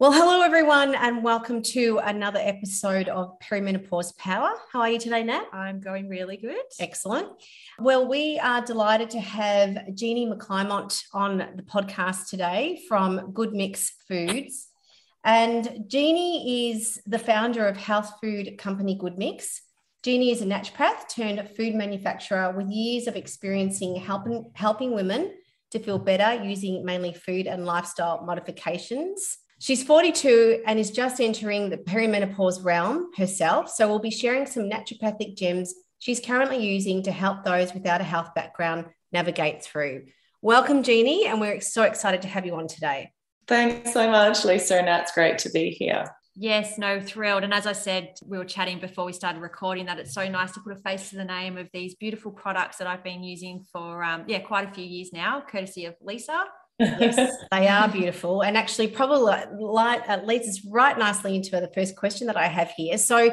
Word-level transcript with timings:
Well, 0.00 0.12
hello 0.12 0.42
everyone, 0.42 0.94
and 0.94 1.24
welcome 1.24 1.60
to 1.74 1.98
another 1.98 2.38
episode 2.40 3.08
of 3.08 3.36
Perimenopause 3.40 4.16
Power. 4.16 4.52
How 4.72 4.82
are 4.82 4.90
you 4.90 5.00
today, 5.00 5.24
Nat? 5.24 5.46
I'm 5.52 5.80
going 5.80 6.08
really 6.08 6.36
good. 6.36 6.62
Excellent. 6.78 7.26
Well, 7.80 8.06
we 8.06 8.38
are 8.38 8.64
delighted 8.64 9.10
to 9.10 9.18
have 9.18 9.96
Jeannie 9.96 10.28
McClymont 10.28 11.02
on 11.12 11.38
the 11.56 11.64
podcast 11.64 12.28
today 12.28 12.80
from 12.86 13.32
Good 13.32 13.52
Mix 13.52 13.92
Foods. 14.06 14.68
And 15.24 15.86
Jeannie 15.88 16.70
is 16.70 17.02
the 17.04 17.18
founder 17.18 17.66
of 17.66 17.76
health 17.76 18.12
food 18.22 18.56
company 18.56 18.94
Good 18.94 19.18
Mix. 19.18 19.62
Jeannie 20.04 20.30
is 20.30 20.42
a 20.42 20.46
naturopath 20.46 21.08
turned 21.08 21.44
food 21.56 21.74
manufacturer 21.74 22.54
with 22.56 22.70
years 22.70 23.08
of 23.08 23.16
experiencing 23.16 23.96
helping, 23.96 24.48
helping 24.54 24.94
women 24.94 25.32
to 25.72 25.80
feel 25.80 25.98
better 25.98 26.40
using 26.44 26.84
mainly 26.84 27.12
food 27.12 27.48
and 27.48 27.66
lifestyle 27.66 28.24
modifications 28.24 29.38
She's 29.60 29.82
42 29.82 30.62
and 30.66 30.78
is 30.78 30.92
just 30.92 31.20
entering 31.20 31.68
the 31.68 31.78
perimenopause 31.78 32.64
realm 32.64 33.10
herself. 33.16 33.68
So 33.68 33.88
we'll 33.88 33.98
be 33.98 34.10
sharing 34.10 34.46
some 34.46 34.70
naturopathic 34.70 35.36
gems 35.36 35.74
she's 35.98 36.20
currently 36.20 36.64
using 36.64 37.02
to 37.02 37.10
help 37.10 37.42
those 37.42 37.74
without 37.74 38.00
a 38.00 38.04
health 38.04 38.34
background 38.34 38.86
navigate 39.12 39.64
through. 39.64 40.04
Welcome, 40.42 40.84
Jeannie, 40.84 41.26
and 41.26 41.40
we're 41.40 41.60
so 41.60 41.82
excited 41.82 42.22
to 42.22 42.28
have 42.28 42.46
you 42.46 42.54
on 42.54 42.68
today. 42.68 43.12
Thanks 43.48 43.92
so 43.92 44.08
much, 44.08 44.44
Lisa, 44.44 44.78
and 44.78 44.88
it's 44.88 45.10
great 45.10 45.38
to 45.38 45.50
be 45.50 45.70
here. 45.70 46.04
Yes, 46.36 46.78
no, 46.78 47.00
thrilled. 47.00 47.42
And 47.42 47.52
as 47.52 47.66
I 47.66 47.72
said, 47.72 48.14
we 48.24 48.38
were 48.38 48.44
chatting 48.44 48.78
before 48.78 49.04
we 49.04 49.12
started 49.12 49.42
recording 49.42 49.86
that 49.86 49.98
it's 49.98 50.14
so 50.14 50.28
nice 50.28 50.52
to 50.52 50.60
put 50.60 50.72
a 50.72 50.76
face 50.76 51.10
to 51.10 51.16
the 51.16 51.24
name 51.24 51.58
of 51.58 51.68
these 51.72 51.96
beautiful 51.96 52.30
products 52.30 52.76
that 52.76 52.86
I've 52.86 53.02
been 53.02 53.24
using 53.24 53.64
for, 53.72 54.04
um, 54.04 54.22
yeah, 54.28 54.38
quite 54.38 54.68
a 54.68 54.72
few 54.72 54.84
years 54.84 55.12
now, 55.12 55.40
courtesy 55.40 55.86
of 55.86 55.96
Lisa 56.00 56.44
yes, 56.78 57.36
they 57.50 57.68
are 57.68 57.88
beautiful. 57.88 58.42
And 58.42 58.56
actually, 58.56 58.88
probably 58.88 59.32
light, 59.58 60.02
uh, 60.08 60.20
leads 60.24 60.48
us 60.48 60.64
right 60.64 60.98
nicely 60.98 61.36
into 61.36 61.60
the 61.60 61.70
first 61.74 61.96
question 61.96 62.26
that 62.26 62.36
I 62.36 62.46
have 62.46 62.70
here. 62.76 62.98
So, 62.98 63.32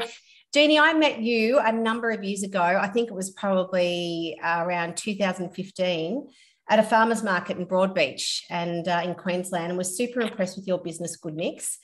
Jeannie, 0.54 0.80
I 0.80 0.94
met 0.94 1.20
you 1.20 1.60
a 1.60 1.72
number 1.72 2.12
of 2.12 2.24
years 2.24 2.44
ago. 2.44 2.62
I 2.62 2.88
think 2.88 3.10
it 3.10 3.16
was 3.16 3.32
probably 3.32 4.40
uh, 4.44 4.64
around 4.64 4.98
2015 4.98 6.28
at 6.70 6.80
a 6.80 6.84
farmer's 6.84 7.24
market 7.24 7.58
in 7.58 7.66
Broadbeach 7.66 8.42
and 8.50 8.88
uh, 8.88 9.02
in 9.04 9.16
Queensland 9.16 9.70
and 9.70 9.78
was 9.78 9.98
super 9.98 10.22
impressed 10.22 10.58
with 10.58 10.68
your 10.68 10.80
business, 10.80 11.18
Good 11.18 11.36
Mix, 11.36 11.78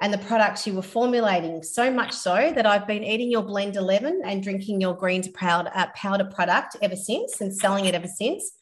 and 0.00 0.12
the 0.12 0.18
products 0.18 0.66
you 0.66 0.74
were 0.74 0.82
formulating. 0.82 1.62
So 1.62 1.90
much 1.90 2.12
so 2.12 2.52
that 2.54 2.66
I've 2.66 2.86
been 2.86 3.04
eating 3.04 3.30
your 3.30 3.42
Blend 3.42 3.76
11 3.76 4.22
and 4.24 4.42
drinking 4.42 4.80
your 4.80 4.94
greens 4.94 5.28
uh, 5.40 5.86
powder 5.94 6.24
product 6.24 6.76
ever 6.82 6.96
since 6.96 7.40
and 7.40 7.54
selling 7.54 7.84
it 7.84 7.94
ever 7.94 8.08
since. 8.08 8.52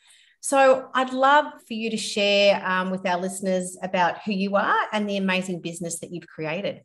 So 0.43 0.89
I'd 0.93 1.13
love 1.13 1.47
for 1.69 1.75
you 1.75 1.89
to 1.91 1.97
share 1.97 2.61
um, 2.67 2.91
with 2.91 3.07
our 3.07 3.19
listeners 3.19 3.79
about 3.81 4.23
who 4.25 4.33
you 4.33 4.57
are 4.57 4.77
and 4.93 5.09
the 5.09 5.17
amazing 5.17 5.61
business 5.61 6.01
that 6.01 6.13
you've 6.13 6.27
created. 6.27 6.83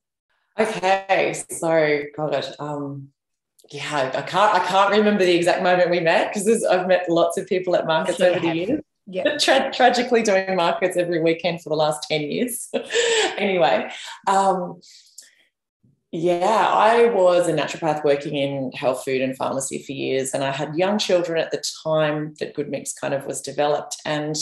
Okay, 0.60 1.36
so 1.50 2.02
God, 2.16 2.56
um, 2.60 3.10
yeah, 3.72 4.12
I 4.14 4.22
can't 4.22 4.54
I 4.56 4.60
can't 4.66 4.92
remember 4.92 5.26
the 5.26 5.36
exact 5.36 5.64
moment 5.64 5.90
we 5.90 6.00
met 6.00 6.32
because 6.32 6.64
I've 6.64 6.88
met 6.88 7.10
lots 7.10 7.38
of 7.40 7.48
people 7.48 7.76
at 7.76 7.88
markets 7.88 8.22
over 8.22 8.40
the 8.40 8.56
years. 8.56 8.82
Yeah. 9.08 9.38
Tra- 9.40 9.72
tragically 9.74 10.22
doing 10.22 10.56
markets 10.56 10.96
every 10.96 11.22
weekend 11.22 11.64
for 11.64 11.70
the 11.70 11.76
last 11.76 12.08
10 12.10 12.22
years. 12.22 12.70
anyway, 13.38 13.90
um, 14.28 14.82
yeah, 16.18 16.68
I 16.70 17.06
was 17.06 17.48
a 17.48 17.54
naturopath 17.54 18.04
working 18.04 18.36
in 18.36 18.72
health 18.74 19.04
food 19.04 19.22
and 19.22 19.36
pharmacy 19.38 19.84
for 19.84 19.92
years, 19.92 20.34
and 20.34 20.44
I 20.44 20.52
had 20.52 20.76
young 20.76 20.98
children 20.98 21.40
at 21.40 21.52
the 21.52 21.64
time 21.84 22.34
that 22.40 22.54
Good 22.54 22.70
Mix 22.70 22.94
kind 22.94 23.14
of 23.14 23.26
was 23.26 23.42
developed. 23.42 23.98
And 24.06 24.36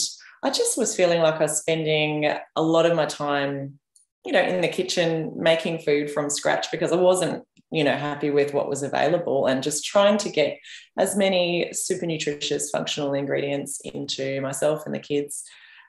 I 0.44 0.50
just 0.50 0.78
was 0.78 0.96
feeling 0.96 1.22
like 1.22 1.36
I 1.36 1.44
was 1.44 1.60
spending 1.60 2.32
a 2.56 2.62
lot 2.62 2.86
of 2.86 2.96
my 2.96 3.06
time, 3.06 3.80
you 4.26 4.32
know, 4.32 4.42
in 4.42 4.62
the 4.62 4.68
kitchen 4.68 5.34
making 5.36 5.80
food 5.80 6.10
from 6.12 6.30
scratch 6.30 6.72
because 6.72 6.92
I 6.92 6.98
wasn't, 6.98 7.44
you 7.72 7.84
know, 7.84 7.98
happy 7.98 8.30
with 8.30 8.54
what 8.54 8.70
was 8.70 8.84
available 8.84 9.48
and 9.48 9.64
just 9.64 9.86
trying 9.86 10.18
to 10.20 10.30
get 10.30 10.58
as 10.98 11.18
many 11.18 11.70
super 11.74 12.06
nutritious 12.06 12.70
functional 12.70 13.14
ingredients 13.14 13.82
into 13.84 14.40
myself 14.42 14.86
and 14.86 14.96
the 14.96 15.00
kids 15.00 15.44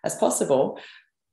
as 0.05 0.17
possible. 0.17 0.79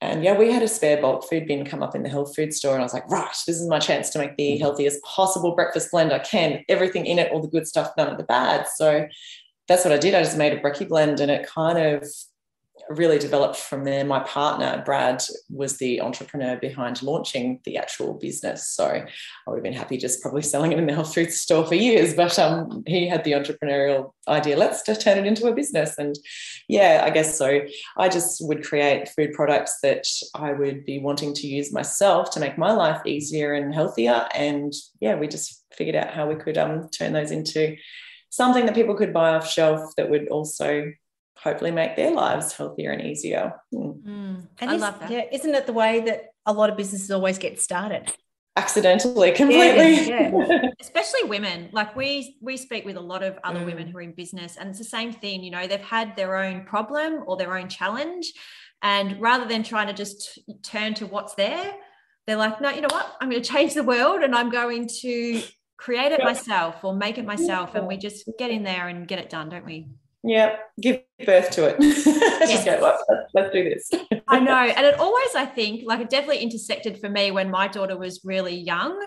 And 0.03 0.21
yeah, 0.21 0.37
we 0.37 0.51
had 0.51 0.61
a 0.61 0.67
spare 0.67 1.01
bulk 1.01 1.27
food 1.29 1.47
bin 1.47 1.63
come 1.63 1.81
up 1.81 1.95
in 1.95 2.03
the 2.03 2.09
health 2.09 2.35
food 2.35 2.53
store. 2.53 2.73
And 2.73 2.81
I 2.81 2.83
was 2.83 2.93
like, 2.93 3.09
right, 3.09 3.33
this 3.47 3.59
is 3.59 3.69
my 3.69 3.79
chance 3.79 4.09
to 4.09 4.19
make 4.19 4.35
the 4.35 4.51
mm-hmm. 4.51 4.61
healthiest 4.61 5.01
possible 5.03 5.55
breakfast 5.55 5.91
blend 5.91 6.11
I 6.11 6.19
can. 6.19 6.61
Everything 6.67 7.05
in 7.05 7.19
it, 7.19 7.31
all 7.31 7.41
the 7.41 7.47
good 7.47 7.67
stuff, 7.67 7.93
none 7.97 8.09
of 8.09 8.17
the 8.17 8.25
bad. 8.25 8.67
So 8.67 9.07
that's 9.69 9.85
what 9.85 9.93
I 9.93 9.97
did. 9.97 10.13
I 10.13 10.21
just 10.21 10.37
made 10.37 10.51
a 10.51 10.59
brekkie 10.59 10.89
blend 10.89 11.21
and 11.21 11.31
it 11.31 11.47
kind 11.47 11.77
of 11.77 12.05
really 12.89 13.19
developed 13.19 13.55
from 13.55 13.83
there. 13.83 14.03
My 14.03 14.19
partner, 14.19 14.81
Brad, 14.85 15.23
was 15.49 15.77
the 15.77 16.01
entrepreneur 16.01 16.57
behind 16.57 17.01
launching 17.01 17.59
the 17.65 17.77
actual 17.77 18.13
business. 18.15 18.67
So 18.69 18.85
I 18.85 19.05
would 19.47 19.57
have 19.57 19.63
been 19.63 19.73
happy 19.73 19.97
just 19.97 20.21
probably 20.21 20.41
selling 20.41 20.71
it 20.71 20.79
in 20.79 20.85
the 20.85 20.93
health 20.93 21.13
food 21.13 21.31
store 21.31 21.65
for 21.65 21.75
years, 21.75 22.13
but 22.13 22.37
um, 22.39 22.83
he 22.85 23.07
had 23.07 23.23
the 23.23 23.33
entrepreneurial 23.33 24.11
idea. 24.27 24.57
Let's 24.57 24.81
just 24.83 25.01
turn 25.01 25.17
it 25.17 25.25
into 25.25 25.47
a 25.47 25.53
business. 25.53 25.97
And 25.97 26.17
yeah, 26.67 27.03
I 27.05 27.09
guess 27.09 27.37
so. 27.37 27.61
I 27.97 28.09
just 28.09 28.45
would 28.45 28.63
create 28.63 29.09
food 29.09 29.33
products 29.33 29.79
that 29.83 30.05
I 30.35 30.53
would 30.53 30.85
be 30.85 30.99
wanting 30.99 31.33
to 31.35 31.47
use 31.47 31.71
myself 31.71 32.31
to 32.31 32.39
make 32.39 32.57
my 32.57 32.71
life 32.71 33.05
easier 33.05 33.53
and 33.53 33.73
healthier. 33.73 34.27
And 34.35 34.73
yeah, 34.99 35.15
we 35.15 35.27
just 35.27 35.63
figured 35.73 35.95
out 35.95 36.13
how 36.13 36.27
we 36.27 36.35
could 36.35 36.57
um, 36.57 36.89
turn 36.89 37.13
those 37.13 37.31
into 37.31 37.75
something 38.29 38.65
that 38.65 38.75
people 38.75 38.95
could 38.95 39.13
buy 39.13 39.35
off 39.35 39.47
shelf 39.47 39.95
that 39.95 40.09
would 40.09 40.27
also 40.29 40.91
hopefully 41.43 41.71
make 41.71 41.95
their 41.95 42.11
lives 42.11 42.53
healthier 42.53 42.91
and 42.91 43.01
easier. 43.01 43.53
Mm. 43.73 44.03
Mm. 44.03 44.47
And 44.61 44.71
I 44.71 44.75
love 44.77 44.99
that. 44.99 45.11
Yeah, 45.11 45.23
isn't 45.31 45.53
it 45.53 45.65
the 45.65 45.73
way 45.73 45.99
that 46.01 46.33
a 46.45 46.53
lot 46.53 46.69
of 46.69 46.77
businesses 46.77 47.11
always 47.11 47.37
get 47.37 47.61
started? 47.61 48.11
Accidentally, 48.55 49.31
completely. 49.31 50.07
Yeah, 50.07 50.31
yeah. 50.31 50.69
Especially 50.81 51.23
women. 51.23 51.69
Like 51.71 51.95
we 51.95 52.37
we 52.41 52.55
speak 52.55 52.85
with 52.85 52.97
a 52.97 53.01
lot 53.01 53.23
of 53.23 53.37
other 53.43 53.59
mm. 53.59 53.65
women 53.65 53.87
who 53.87 53.97
are 53.97 54.01
in 54.01 54.13
business, 54.13 54.57
and 54.57 54.69
it's 54.69 54.77
the 54.77 54.85
same 54.85 55.11
thing. 55.11 55.43
You 55.43 55.51
know, 55.51 55.67
they've 55.67 55.79
had 55.81 56.15
their 56.15 56.37
own 56.37 56.63
problem 56.65 57.23
or 57.25 57.35
their 57.35 57.57
own 57.57 57.67
challenge, 57.67 58.31
and 58.81 59.19
rather 59.19 59.45
than 59.45 59.63
trying 59.63 59.87
to 59.87 59.93
just 59.93 60.39
turn 60.61 60.93
to 60.95 61.07
what's 61.07 61.35
there, 61.35 61.73
they're 62.25 62.37
like, 62.37 62.61
no, 62.61 62.69
you 62.69 62.81
know 62.81 62.89
what? 62.91 63.15
I'm 63.19 63.29
going 63.29 63.41
to 63.41 63.49
change 63.49 63.73
the 63.73 63.83
world, 63.83 64.21
and 64.21 64.35
I'm 64.35 64.49
going 64.49 64.87
to 65.01 65.41
create 65.77 66.11
it 66.13 66.23
myself 66.23 66.83
or 66.83 66.95
make 66.95 67.17
it 67.17 67.25
myself, 67.25 67.75
and 67.75 67.87
we 67.87 67.97
just 67.97 68.29
get 68.37 68.51
in 68.51 68.63
there 68.63 68.87
and 68.87 69.07
get 69.07 69.19
it 69.19 69.29
done, 69.29 69.49
don't 69.49 69.65
we? 69.65 69.89
Yeah, 70.23 70.55
give 70.79 71.01
birth 71.25 71.51
to 71.51 71.65
it. 71.65 71.75
yes. 71.79 72.63
Go, 72.63 72.79
let's, 72.81 73.03
let's 73.33 73.53
do 73.53 73.63
this. 73.63 73.91
I 74.27 74.39
know. 74.39 74.55
And 74.55 74.85
it 74.85 74.97
always, 74.97 75.35
I 75.35 75.45
think, 75.45 75.83
like 75.85 75.99
it 75.99 76.09
definitely 76.09 76.39
intersected 76.39 76.99
for 76.99 77.09
me 77.09 77.31
when 77.31 77.51
my 77.51 77.67
daughter 77.67 77.97
was 77.97 78.21
really 78.23 78.55
young. 78.55 79.05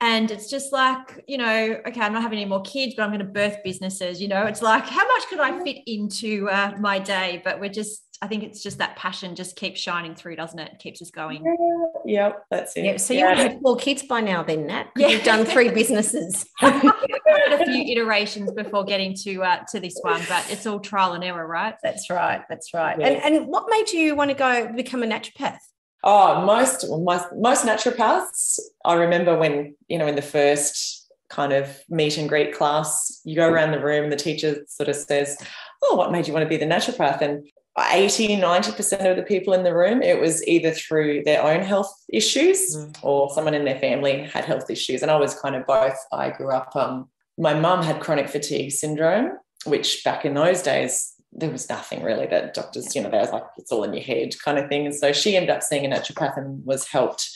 And 0.00 0.30
it's 0.30 0.48
just 0.48 0.72
like, 0.72 1.24
you 1.26 1.38
know, 1.38 1.80
okay, 1.86 2.00
I'm 2.00 2.12
not 2.12 2.22
having 2.22 2.38
any 2.38 2.48
more 2.48 2.62
kids, 2.62 2.94
but 2.96 3.02
I'm 3.02 3.08
going 3.08 3.18
to 3.20 3.24
birth 3.24 3.56
businesses. 3.64 4.20
You 4.20 4.28
know, 4.28 4.44
it's 4.44 4.62
like, 4.62 4.84
how 4.84 5.06
much 5.06 5.26
could 5.28 5.40
I 5.40 5.58
fit 5.64 5.78
into 5.86 6.48
uh, 6.50 6.74
my 6.78 6.98
day? 6.98 7.40
But 7.42 7.60
we're 7.60 7.70
just, 7.70 8.07
I 8.20 8.26
think 8.26 8.42
it's 8.42 8.62
just 8.62 8.78
that 8.78 8.96
passion 8.96 9.36
just 9.36 9.54
keeps 9.54 9.80
shining 9.80 10.14
through, 10.14 10.36
doesn't 10.36 10.58
it? 10.58 10.72
it 10.72 10.78
keeps 10.80 11.00
us 11.00 11.10
going. 11.10 11.44
Yeah, 11.44 11.84
yep, 12.04 12.44
that's 12.50 12.76
it. 12.76 12.84
Yeah, 12.84 12.96
so 12.96 13.14
yeah. 13.14 13.30
you 13.30 13.48
have 13.48 13.60
four 13.60 13.76
kids 13.76 14.02
by 14.02 14.20
now, 14.20 14.42
then, 14.42 14.66
Nat. 14.66 14.88
Yeah. 14.96 15.08
You've 15.08 15.24
done 15.24 15.44
three 15.44 15.68
businesses. 15.74 16.44
a 16.62 17.64
few 17.64 17.82
iterations 17.92 18.50
before 18.52 18.84
getting 18.84 19.14
to 19.14 19.42
uh, 19.42 19.64
to 19.70 19.80
this 19.80 19.98
one, 20.02 20.20
but 20.28 20.50
it's 20.50 20.66
all 20.66 20.80
trial 20.80 21.12
and 21.12 21.22
error, 21.22 21.46
right? 21.46 21.76
That's 21.82 22.10
right. 22.10 22.42
That's 22.48 22.74
right. 22.74 22.98
Yeah. 22.98 23.08
And 23.08 23.36
and 23.36 23.46
what 23.46 23.66
made 23.68 23.90
you 23.90 24.14
want 24.14 24.30
to 24.30 24.36
go 24.36 24.72
become 24.72 25.02
a 25.02 25.06
naturopath? 25.06 25.58
Oh, 26.04 26.44
most 26.44 26.84
most 26.88 27.26
most 27.36 27.64
naturopaths. 27.64 28.58
I 28.84 28.94
remember 28.94 29.38
when 29.38 29.76
you 29.88 29.98
know 29.98 30.06
in 30.06 30.16
the 30.16 30.22
first 30.22 31.08
kind 31.30 31.52
of 31.52 31.78
meet 31.88 32.16
and 32.16 32.28
greet 32.28 32.54
class, 32.54 33.20
you 33.24 33.36
go 33.36 33.48
around 33.48 33.72
the 33.72 33.80
room 33.80 34.04
and 34.04 34.12
the 34.12 34.16
teacher 34.16 34.64
sort 34.68 34.88
of 34.88 34.96
says, 34.96 35.36
"Oh, 35.82 35.96
what 35.96 36.12
made 36.12 36.26
you 36.26 36.32
want 36.32 36.44
to 36.44 36.48
be 36.48 36.56
the 36.56 36.66
naturopath?" 36.66 37.20
And 37.20 37.48
80 37.90 38.36
90% 38.36 39.10
of 39.10 39.16
the 39.16 39.22
people 39.22 39.52
in 39.52 39.62
the 39.62 39.74
room 39.74 40.02
it 40.02 40.20
was 40.20 40.46
either 40.46 40.70
through 40.72 41.22
their 41.24 41.42
own 41.42 41.60
health 41.60 41.92
issues 42.08 42.76
mm. 42.76 42.96
or 43.02 43.30
someone 43.32 43.54
in 43.54 43.64
their 43.64 43.78
family 43.78 44.22
had 44.22 44.44
health 44.44 44.70
issues. 44.70 45.02
And 45.02 45.10
i 45.10 45.16
was 45.16 45.34
kind 45.38 45.54
of 45.54 45.66
both. 45.66 45.98
I 46.12 46.30
grew 46.30 46.50
up 46.50 46.74
um, 46.76 47.08
my 47.36 47.54
mum 47.54 47.82
had 47.82 48.00
chronic 48.00 48.28
fatigue 48.28 48.72
syndrome 48.72 49.32
which 49.64 50.04
back 50.04 50.24
in 50.24 50.34
those 50.34 50.62
days 50.62 51.14
there 51.32 51.50
was 51.50 51.68
nothing 51.68 52.02
really 52.02 52.26
that 52.26 52.54
doctors 52.54 52.94
you 52.94 53.02
know 53.02 53.10
they 53.10 53.18
was 53.18 53.32
like 53.32 53.44
it's 53.58 53.70
all 53.70 53.84
in 53.84 53.92
your 53.92 54.02
head 54.02 54.34
kind 54.44 54.58
of 54.58 54.68
thing. 54.68 54.86
And 54.86 54.94
so 54.94 55.12
she 55.12 55.36
ended 55.36 55.50
up 55.50 55.62
seeing 55.62 55.84
a 55.84 55.94
naturopath 55.94 56.36
and 56.36 56.64
was 56.64 56.88
helped 56.88 57.30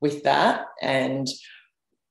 with 0.00 0.24
that. 0.24 0.66
And 0.82 1.28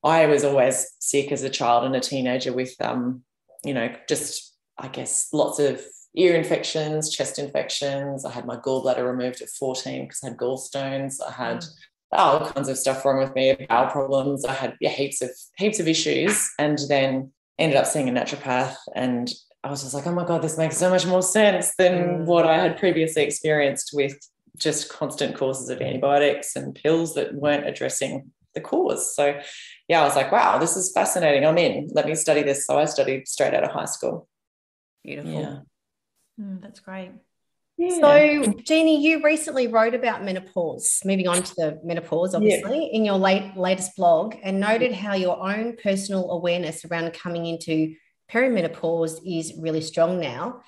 I 0.04 0.28
was 0.28 0.44
always 0.44 0.88
sick 1.00 1.32
as 1.32 1.44
a 1.44 1.50
child 1.50 1.86
and 1.86 1.96
a 1.96 2.00
teenager 2.00 2.54
with, 2.54 2.76
um, 2.82 3.24
you 3.64 3.74
know, 3.74 3.94
just, 4.08 4.56
I 4.78 4.88
guess, 4.88 5.30
lots 5.34 5.60
of 5.60 5.82
ear 6.16 6.36
infections, 6.36 7.14
chest 7.14 7.40
infections. 7.40 8.26
I 8.26 8.32
had 8.32 8.46
my 8.46 8.58
gallbladder 8.58 9.06
removed 9.06 9.42
at 9.42 9.50
14 9.50 10.04
because 10.04 10.22
I 10.24 10.30
had 10.30 10.38
gallstones. 10.38 11.16
I 11.26 11.32
had 11.32 11.58
mm. 11.58 11.68
all 12.14 12.50
kinds 12.52 12.70
of 12.70 12.78
stuff 12.78 13.04
wrong 13.04 13.20
with 13.20 13.36
me, 13.36 13.56
bowel 13.68 13.92
problems. 13.92 14.46
I 14.46 14.54
had 14.54 14.76
yeah, 14.80 14.90
heaps 14.90 15.22
of 15.22 15.30
heaps 15.58 15.80
of 15.80 15.88
issues, 15.88 16.50
and 16.58 16.80
then 16.90 17.32
ended 17.60 17.78
up 17.78 17.86
seeing 17.86 18.10
a 18.10 18.12
naturopath. 18.12 18.76
And 18.96 19.30
I 19.64 19.70
was 19.70 19.82
just 19.82 19.94
like, 19.94 20.08
oh 20.08 20.14
my 20.14 20.26
god, 20.26 20.42
this 20.42 20.58
makes 20.58 20.78
so 20.78 20.90
much 20.90 21.06
more 21.06 21.22
sense 21.22 21.74
than 21.78 21.94
mm. 21.94 22.26
what 22.26 22.46
I 22.46 22.58
had 22.58 22.78
previously 22.78 23.24
experienced 23.24 23.92
with 23.94 24.18
just 24.58 24.90
constant 24.90 25.36
courses 25.36 25.70
of 25.70 25.82
antibiotics 25.82 26.56
and 26.56 26.76
pills 26.76 27.14
that 27.16 27.34
weren't 27.34 27.68
addressing 27.68 28.32
the 28.54 28.62
cause. 28.62 29.14
So 29.16 29.38
yeah, 29.88 30.02
I 30.02 30.06
was 30.06 30.16
like, 30.16 30.32
wow, 30.32 30.58
this 30.58 30.78
is 30.78 30.92
fascinating. 30.94 31.46
I'm 31.46 31.58
in. 31.58 31.90
Let 31.92 32.08
me 32.08 32.16
study 32.16 32.42
this. 32.42 32.66
So 32.66 32.80
I 32.80 32.86
studied 32.86 33.28
straight 33.28 33.54
out 33.54 33.64
of 33.64 33.72
high 33.72 33.86
school. 33.86 34.28
Beautiful. 35.04 35.32
Yeah. 35.32 35.58
Mm, 36.40 36.62
that's 36.62 36.80
great. 36.80 37.12
Yeah. 37.78 38.00
So, 38.00 38.54
Jeannie, 38.64 39.06
you 39.06 39.22
recently 39.22 39.68
wrote 39.68 39.94
about 39.94 40.24
menopause, 40.24 41.02
moving 41.04 41.28
on 41.28 41.44
to 41.44 41.56
the 41.56 41.80
menopause, 41.84 42.34
obviously, 42.34 42.86
yeah. 42.86 42.98
in 42.98 43.04
your 43.04 43.18
late 43.18 43.58
latest 43.58 43.98
blog, 43.98 44.36
and 44.44 44.62
noted 44.62 44.94
how 44.94 45.14
your 45.14 45.46
own 45.46 45.76
personal 45.76 46.32
awareness 46.32 46.86
around 46.86 47.14
coming 47.14 47.46
into 47.46 47.96
perimenopause 48.32 49.20
is 49.26 49.54
really 49.60 49.82
strong 49.82 50.20
now. 50.20 50.62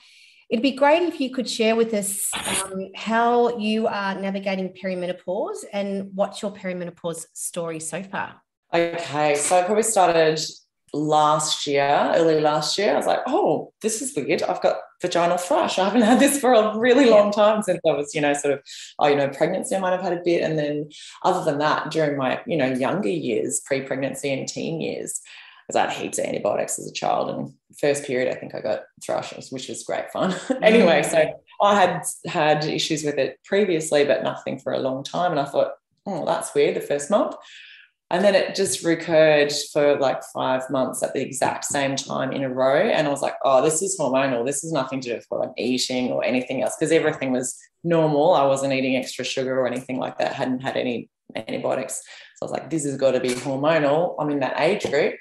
It'd 0.50 0.64
be 0.64 0.72
great 0.72 1.04
if 1.04 1.20
you 1.20 1.30
could 1.30 1.50
share 1.50 1.76
with 1.76 1.94
us 1.94 2.30
um, 2.34 2.90
how 2.96 3.58
you 3.58 3.88
are 3.88 4.16
navigating 4.16 4.74
perimenopause 4.82 5.66
and 5.74 6.12
what's 6.14 6.42
your 6.42 6.52
perimenopause 6.52 7.26
story 7.34 7.80
so 7.80 8.02
far. 8.04 8.42
Okay, 8.74 9.36
so 9.36 9.60
I 9.60 9.64
probably 9.64 9.84
started 9.84 10.40
last 10.94 11.68
year, 11.68 12.12
early 12.16 12.40
last 12.40 12.78
year. 12.78 12.94
I 12.94 12.98
was 12.98 13.08
like, 13.08 13.22
oh, 13.28 13.74
this 13.82 14.02
is 14.02 14.16
weird. 14.16 14.44
I've 14.44 14.62
got 14.62 14.78
vaginal 15.02 15.38
thrush. 15.38 15.78
I 15.78 15.86
haven't 15.86 16.02
had 16.02 16.20
this 16.20 16.40
for 16.40 16.54
a 16.54 16.78
really 16.78 17.10
long 17.10 17.32
time 17.32 17.62
since 17.62 17.80
I 17.88 17.92
was, 17.92 18.16
you 18.16 18.22
know, 18.22 18.34
sort 18.34 18.54
of, 18.54 18.62
oh, 19.00 19.08
you 19.08 19.16
know, 19.16 19.30
pregnancy, 19.30 19.76
I 19.76 19.80
might 19.80 19.92
have 19.92 20.02
had 20.02 20.14
a 20.14 20.22
bit. 20.24 20.42
And 20.42 20.58
then 20.58 20.90
other 21.24 21.44
than 21.44 21.60
that, 21.60 21.92
during 21.92 22.18
my, 22.18 22.42
you 22.48 22.58
know, 22.58 22.72
younger 22.72 23.10
years, 23.10 23.62
pre 23.66 23.82
pregnancy 23.82 24.32
and 24.32 24.48
teen 24.48 24.82
years, 24.82 25.22
because 25.68 25.76
I 25.76 25.92
had 25.92 26.02
heaps 26.02 26.18
of 26.18 26.26
antibiotics 26.26 26.80
as 26.80 26.88
a 26.88 26.94
child. 26.94 27.30
And 27.30 27.54
first 27.80 28.06
period, 28.06 28.34
I 28.34 28.40
think 28.40 28.56
I 28.56 28.62
got 28.62 28.84
thrush, 29.04 29.34
which 29.52 29.68
was 29.68 29.84
great 29.84 30.10
fun. 30.12 30.34
anyway, 30.62 31.04
so 31.04 31.18
mm. 31.18 31.34
I 31.62 31.76
had 31.80 32.04
had 32.26 32.66
issues 32.66 33.04
with 33.04 33.18
it 33.18 33.40
previously, 33.44 34.06
but 34.06 34.24
nothing 34.24 34.60
for 34.60 34.74
a 34.74 34.80
long 34.80 35.04
time. 35.04 35.32
And 35.32 35.40
I 35.40 35.46
thought, 35.46 35.74
oh, 36.06 36.26
that's 36.26 36.56
weird, 36.56 36.76
the 36.76 36.82
first 36.82 37.12
month. 37.12 37.36
And 38.10 38.24
then 38.24 38.36
it 38.36 38.56
just 38.56 38.86
recurred 38.86 39.52
for 39.74 40.00
like 40.00 40.24
five 40.34 40.70
months 40.70 41.04
at 41.04 41.14
the 41.14 41.22
exact 41.22 41.66
same 41.66 41.98
time 41.98 42.32
in 42.32 42.44
a 42.44 42.50
row. 42.50 42.82
And 42.82 43.06
I 43.06 43.10
was 43.10 43.22
like, 43.22 43.36
oh, 43.44 43.62
this 43.62 43.82
is 43.82 43.98
hormonal. 44.00 44.46
This 44.46 44.64
is 44.64 44.72
nothing 44.72 45.02
to 45.02 45.10
do 45.10 45.16
with 45.16 45.26
what 45.28 45.46
I'm 45.46 45.54
eating 45.58 46.12
or 46.12 46.24
anything 46.24 46.64
else 46.64 46.76
because 46.80 46.94
everything 46.94 47.34
was 47.34 47.58
normal. 47.84 48.34
I 48.34 48.46
wasn't 48.46 48.72
eating 48.74 48.96
extra 48.96 49.26
sugar 49.26 49.60
or 49.60 49.68
anything 49.68 49.98
like 49.98 50.18
that, 50.20 50.34
hadn't 50.34 50.62
had 50.62 50.78
any 50.78 51.10
antibiotics. 51.36 52.02
So 52.38 52.44
I 52.44 52.46
was 52.46 52.52
like, 52.52 52.70
this 52.70 52.86
has 52.86 52.96
got 52.96 53.12
to 53.12 53.20
be 53.20 53.30
hormonal. 53.30 54.16
I'm 54.20 54.30
in 54.30 54.40
that 54.40 54.60
age 54.60 54.90
group. 54.90 55.16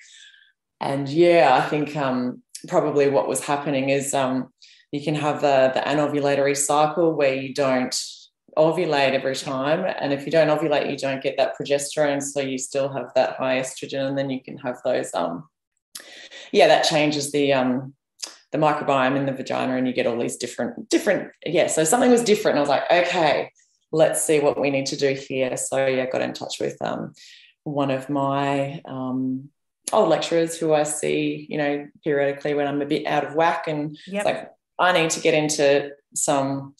And 0.80 1.08
yeah, 1.08 1.60
I 1.60 1.68
think 1.68 1.96
um, 1.96 2.42
probably 2.68 3.08
what 3.08 3.26
was 3.26 3.40
happening 3.40 3.88
is 3.88 4.14
um, 4.14 4.52
you 4.92 5.02
can 5.02 5.16
have 5.16 5.40
the, 5.40 5.72
the 5.74 5.80
anovulatory 5.80 6.56
cycle 6.56 7.14
where 7.14 7.34
you 7.34 7.52
don't 7.52 7.96
ovulate 8.56 9.12
every 9.12 9.36
time. 9.36 9.84
And 10.00 10.12
if 10.12 10.24
you 10.24 10.32
don't 10.32 10.48
ovulate, 10.48 10.90
you 10.90 10.96
don't 10.96 11.22
get 11.22 11.36
that 11.36 11.54
progesterone. 11.58 12.22
So 12.22 12.40
you 12.40 12.58
still 12.58 12.92
have 12.92 13.12
that 13.14 13.36
high 13.36 13.60
estrogen, 13.60 14.08
and 14.08 14.18
then 14.18 14.30
you 14.30 14.42
can 14.42 14.56
have 14.58 14.78
those. 14.84 15.12
Um, 15.14 15.48
yeah, 16.52 16.68
that 16.68 16.84
changes 16.84 17.32
the 17.32 17.52
um, 17.52 17.94
the 18.52 18.58
microbiome 18.58 19.16
in 19.16 19.26
the 19.26 19.32
vagina, 19.32 19.76
and 19.76 19.86
you 19.86 19.92
get 19.92 20.06
all 20.06 20.18
these 20.18 20.36
different 20.36 20.88
different. 20.88 21.30
Yeah, 21.44 21.66
so 21.66 21.84
something 21.84 22.10
was 22.10 22.24
different. 22.24 22.56
I 22.56 22.60
was 22.60 22.68
like, 22.68 22.90
okay, 22.90 23.50
let's 23.92 24.22
see 24.22 24.40
what 24.40 24.60
we 24.60 24.70
need 24.70 24.86
to 24.86 24.96
do 24.96 25.14
here. 25.14 25.56
So 25.56 25.86
yeah, 25.86 26.06
got 26.06 26.22
in 26.22 26.32
touch 26.32 26.56
with 26.60 26.80
um, 26.80 27.12
one 27.64 27.90
of 27.90 28.08
my 28.08 28.80
um, 28.84 29.50
old 29.92 30.08
lecturers 30.08 30.58
who 30.58 30.72
I 30.72 30.84
see, 30.84 31.46
you 31.48 31.58
know, 31.58 31.88
periodically 32.02 32.54
when 32.54 32.66
I'm 32.66 32.82
a 32.82 32.86
bit 32.86 33.06
out 33.06 33.24
of 33.24 33.34
whack, 33.34 33.68
and 33.68 33.98
yep. 34.06 34.20
it's 34.20 34.24
like 34.24 34.50
I 34.78 34.92
need 34.92 35.10
to 35.10 35.20
get 35.20 35.34
into 35.34 35.90
some 36.14 36.74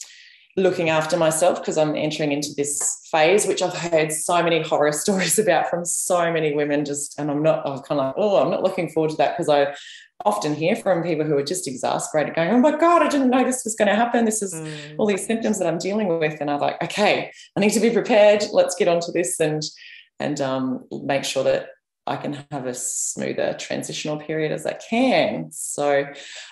looking 0.56 0.88
after 0.88 1.16
myself 1.16 1.60
because 1.60 1.76
I'm 1.76 1.94
entering 1.94 2.32
into 2.32 2.54
this 2.56 3.00
phase, 3.10 3.46
which 3.46 3.62
I've 3.62 3.76
heard 3.76 4.10
so 4.10 4.42
many 4.42 4.62
horror 4.62 4.92
stories 5.04 5.38
about 5.38 5.68
from 5.68 5.84
so 5.84 6.32
many 6.32 6.54
women. 6.54 6.84
Just, 6.84 7.18
and 7.18 7.30
I'm 7.30 7.42
not, 7.42 7.66
I'm 7.66 7.78
kind 7.80 8.00
of 8.00 8.06
like, 8.06 8.14
oh, 8.16 8.42
I'm 8.42 8.50
not 8.50 8.62
looking 8.62 8.88
forward 8.88 9.10
to 9.10 9.16
that 9.18 9.36
because 9.36 9.48
I 9.48 9.74
often 10.24 10.54
hear 10.54 10.74
from 10.74 11.02
people 11.02 11.26
who 11.26 11.36
are 11.36 11.42
just 11.42 11.68
exasperated, 11.68 12.34
going, 12.34 12.50
oh 12.50 12.58
my 12.58 12.76
God, 12.76 13.02
I 13.02 13.08
didn't 13.08 13.30
know 13.30 13.44
this 13.44 13.64
was 13.64 13.74
going 13.74 13.88
to 13.88 13.94
happen. 13.94 14.24
This 14.24 14.42
is 14.42 14.54
mm. 14.54 14.94
all 14.98 15.06
these 15.06 15.26
symptoms 15.26 15.58
that 15.58 15.68
I'm 15.68 15.78
dealing 15.78 16.18
with. 16.18 16.40
And 16.40 16.50
I'm 16.50 16.60
like, 16.60 16.82
okay, 16.82 17.30
I 17.54 17.60
need 17.60 17.72
to 17.72 17.80
be 17.80 17.90
prepared. 17.90 18.44
Let's 18.52 18.74
get 18.74 18.88
onto 18.88 19.12
this 19.12 19.38
and, 19.38 19.62
and 20.18 20.40
um, 20.40 20.84
make 20.90 21.24
sure 21.24 21.44
that 21.44 21.68
I 22.06 22.16
can 22.16 22.44
have 22.50 22.66
a 22.66 22.74
smoother 22.74 23.56
transitional 23.58 24.16
period 24.16 24.52
as 24.52 24.64
I 24.64 24.74
can. 24.74 25.50
So 25.50 26.06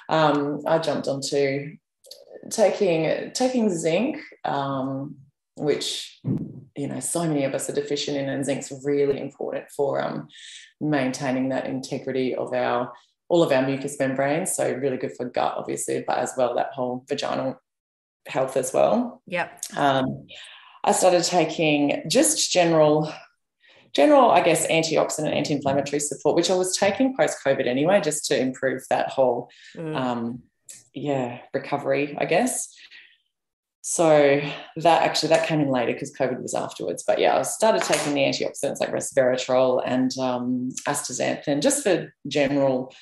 um, 0.09 0.61
I 0.67 0.79
jumped 0.79 1.09
onto 1.09 1.77
taking 2.51 3.31
taking 3.33 3.71
zinc, 3.71 4.21
um, 4.45 5.17
which 5.57 6.19
you 6.77 6.89
know 6.89 7.01
so 7.01 7.27
many 7.27 7.45
of 7.45 7.55
us 7.55 7.69
are 7.69 7.75
deficient 7.75 8.17
in, 8.17 8.29
and 8.29 8.45
zinc's 8.45 8.73
really 8.85 9.21
important 9.21 9.71
for 9.71 10.01
um, 10.01 10.29
maintaining 10.81 11.51
that 11.51 11.67
integrity 11.67 12.35
of 12.35 12.53
our 12.53 12.93
all 13.29 13.43
of 13.43 13.53
our 13.53 13.67
mucous 13.67 13.99
membranes. 13.99 14.55
So 14.55 14.73
really 14.73 14.97
good 14.97 15.17
for 15.17 15.27
gut, 15.27 15.55
obviously, 15.57 16.05
but 16.07 16.19
as 16.19 16.33
well 16.37 16.55
that 16.55 16.73
whole 16.73 17.05
vaginal 17.09 17.61
health 18.27 18.57
as 18.57 18.73
well. 18.73 19.23
Yep. 19.27 19.63
Um, 19.77 20.27
I 20.83 20.93
started 20.93 21.25
taking 21.25 22.03
just 22.09 22.51
general 22.51 23.13
general, 23.95 24.31
I 24.31 24.43
guess, 24.43 24.67
antioxidant, 24.67 25.33
anti-inflammatory 25.33 26.01
support, 26.01 26.35
which 26.35 26.51
I 26.51 26.55
was 26.55 26.77
taking 26.77 27.17
post-COVID 27.17 27.67
anyway, 27.67 28.01
just 28.01 28.27
to 28.27 28.39
improve 28.39 28.83
that 28.91 29.09
whole 29.09 29.49
mm. 29.77 29.95
um, 29.95 30.43
yeah 30.95 31.41
recovery 31.53 32.17
i 32.19 32.25
guess. 32.25 32.75
So 33.87 34.41
that 34.77 35.03
actually 35.03 35.29
that 35.29 35.47
came 35.47 35.61
in 35.61 35.69
later 35.69 35.93
because 35.93 36.15
covid 36.17 36.41
was 36.41 36.55
afterwards. 36.55 37.05
But 37.07 37.19
yeah 37.19 37.37
i 37.37 37.43
started 37.43 37.83
taking 37.83 38.15
the 38.15 38.23
antioxidants 38.23 38.81
like 38.81 38.93
resveratrol 38.93 39.83
and 39.85 40.17
um, 40.19 40.71
astaxanthin 40.89 41.61
just 41.61 41.83
for 41.83 42.15
general 42.27 42.95